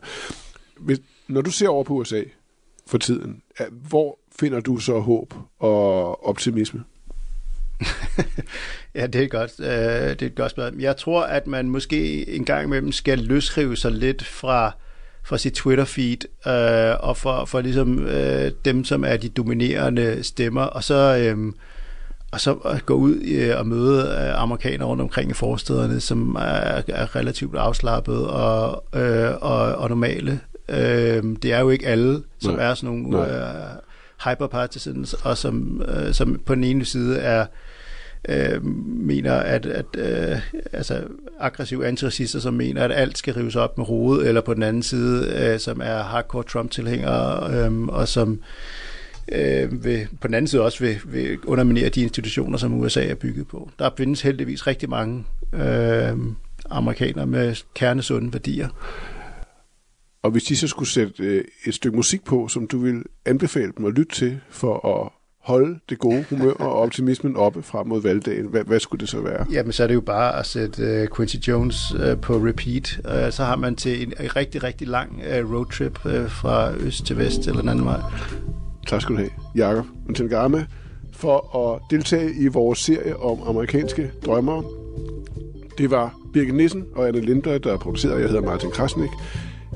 Hvis, 0.81 1.01
når 1.29 1.41
du 1.41 1.51
ser 1.51 1.69
over 1.69 1.85
på 1.85 1.95
USA 1.95 2.23
for 2.87 2.99
tiden, 2.99 3.43
hvor 3.89 4.19
finder 4.39 4.61
du 4.61 4.79
så 4.79 4.99
håb 5.01 5.35
og 5.59 6.29
optimisme? 6.29 6.85
ja, 8.95 9.07
det 9.07 9.23
er 9.23 9.29
godt. 9.29 9.61
Øh, 9.61 9.67
det 10.11 10.23
er 10.23 10.27
et 10.27 10.35
godt 10.35 10.51
spørgsmål. 10.51 10.81
Jeg 10.81 10.97
tror, 10.97 11.23
at 11.23 11.47
man 11.47 11.69
måske 11.69 12.29
en 12.29 12.45
gang 12.45 12.65
imellem 12.65 12.93
skal 12.93 13.19
løsrive 13.19 13.77
sig 13.77 13.93
lidt 13.93 14.25
fra 14.25 14.73
fra 15.27 15.39
sit 15.39 15.59
Twitter-feed, 15.59 16.51
øh, 16.51 16.97
og 17.01 17.17
for, 17.17 17.45
for 17.45 17.61
ligesom 17.61 18.07
øh, 18.07 18.53
dem, 18.65 18.85
som 18.85 19.05
er 19.05 19.17
de 19.17 19.29
dominerende 19.29 20.23
stemmer, 20.23 20.63
og 20.63 20.85
så, 20.85 21.17
øh, 21.17 21.53
og 22.37 22.41
så 22.41 22.81
gå 22.87 22.95
ud 22.95 23.23
øh, 23.25 23.59
og 23.59 23.67
møde 23.67 24.01
øh, 24.01 24.43
amerikanere 24.43 24.89
rundt 24.89 25.03
omkring 25.03 25.31
i 25.31 25.35
forstederne, 25.35 26.01
som 26.01 26.35
er, 26.35 26.83
er 26.89 27.17
relativt 27.17 27.57
afslappet 27.57 28.27
og, 28.27 28.85
øh, 28.95 29.31
og, 29.41 29.75
og 29.75 29.89
normale. 29.89 30.41
Øh, 30.69 31.23
det 31.43 31.53
er 31.53 31.61
jo 31.61 31.71
ikke 31.71 31.87
alle, 31.87 32.23
som 32.39 32.55
Nej. 32.55 32.71
er 32.71 32.75
sådan 32.75 32.99
nogle 32.99 33.35
øh, 33.35 33.55
hyperpartisans, 34.25 35.15
og 35.15 35.39
som, 35.39 35.83
øh, 35.89 36.15
som 36.15 36.41
på 36.47 36.55
den 36.55 36.65
ene 36.65 36.85
side 36.85 37.19
er 37.19 37.47
øh, 38.29 38.65
mener, 38.87 39.35
at, 39.35 39.67
at 39.67 39.87
øh, 39.99 40.39
altså 40.73 41.03
aggressive 41.41 41.87
antiracister, 41.87 42.41
som 42.41 42.55
mener, 42.55 42.85
at 42.85 42.93
alt 42.93 43.19
skal 43.19 43.35
rives 43.35 43.57
op 43.57 43.79
med 43.79 43.87
hovedet, 43.87 44.29
eller 44.29 44.41
på 44.41 44.55
den 44.55 44.63
anden 44.63 44.83
side, 44.83 45.33
øh, 45.37 45.61
som 45.61 45.81
er 45.85 46.03
hardcore 46.03 46.45
Trump-tilhængere, 46.45 47.55
øh, 47.55 47.83
og 47.83 48.09
som 48.09 48.33
øh, 48.33 48.39
vil, 49.71 50.09
på 50.21 50.27
den 50.27 50.35
anden 50.35 50.49
side 50.49 50.63
også 50.63 50.85
vil, 50.85 51.01
vil 51.05 51.39
underminere 51.45 51.89
de 51.89 52.03
institutioner, 52.03 52.59
som 52.59 52.75
USA 52.75 53.07
er 53.07 53.15
bygget 53.15 53.49
på. 53.49 53.71
Der 53.79 53.91
findes 53.97 54.23
heldigvis 54.23 54.67
rigtig 54.67 54.91
mange 54.91 55.25
øh, 55.53 56.19
amerikanere 56.71 57.27
med 57.27 57.65
kernesunde 57.75 58.33
værdier. 58.33 58.69
Og 60.23 60.31
hvis 60.31 60.45
de 60.45 60.57
så 60.57 60.69
skulle 60.69 60.89
sætte 60.89 61.23
øh, 61.23 61.45
et 61.67 61.75
stykke 61.75 61.97
musik 61.97 62.25
på, 62.25 62.49
som 62.49 62.67
du 62.67 62.79
vil 62.79 63.03
anbefale 63.25 63.73
dem 63.77 63.87
at 63.87 63.93
lytte 63.93 64.15
til 64.15 64.41
for 64.51 65.03
at 65.03 65.13
holde 65.47 65.79
det 65.89 65.99
gode 65.99 66.25
humør 66.31 66.53
og 66.53 66.73
optimismen 66.73 67.37
oppe 67.37 67.63
frem 67.63 67.87
mod 67.87 68.03
valgdagen, 68.03 68.47
hvad, 68.47 68.65
hvad 68.65 68.81
skulle 68.81 69.01
det 69.01 69.09
så 69.09 69.21
være? 69.21 69.47
Jamen, 69.53 69.73
så 69.73 69.83
er 69.83 69.87
det 69.87 69.95
jo 69.95 70.01
bare 70.01 70.39
at 70.39 70.47
sætte 70.47 71.03
uh, 71.03 71.17
Quincy 71.17 71.37
Jones 71.37 71.95
uh, 71.95 72.21
på 72.21 72.37
repeat. 72.37 73.01
Uh, 73.05 73.33
så 73.33 73.45
har 73.45 73.57
man 73.57 73.77
til 73.77 74.03
en, 74.03 74.13
rigtig, 74.37 74.63
rigtig 74.63 74.89
lang 74.89 75.13
uh, 75.19 75.55
roadtrip 75.55 76.07
uh, 76.07 76.31
fra 76.31 76.75
øst 76.75 77.07
til 77.07 77.19
vest 77.19 77.49
eller 77.49 77.63
en 77.63 77.69
anden 77.69 77.85
vej. 77.85 78.01
Tak 78.87 79.03
skal 79.03 79.15
du 79.15 79.19
have, 79.19 79.31
Jakob 79.55 79.85
Ntengame, 80.09 80.67
for 81.13 81.57
at 81.57 81.81
deltage 81.91 82.35
i 82.35 82.47
vores 82.47 82.79
serie 82.79 83.17
om 83.17 83.39
amerikanske 83.47 84.11
drømmere. 84.27 84.65
Det 85.79 85.91
var 85.91 86.15
Birgit 86.33 86.55
Nissen 86.55 86.85
og 86.95 87.09
Anne 87.09 87.21
Linder, 87.21 87.59
der 87.59 87.77
producerede. 87.77 88.21
Jeg 88.21 88.29
hedder 88.29 88.43
Martin 88.43 88.71
Krasnik. 88.71 89.11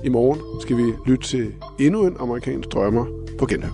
I 0.05 0.09
morgen 0.09 0.41
skal 0.61 0.77
vi 0.77 0.93
lytte 1.07 1.27
til 1.27 1.53
endnu 1.79 2.07
en 2.07 2.17
amerikansk 2.21 2.73
drømmer 2.73 3.07
på 3.39 3.47
genhør. 3.47 3.71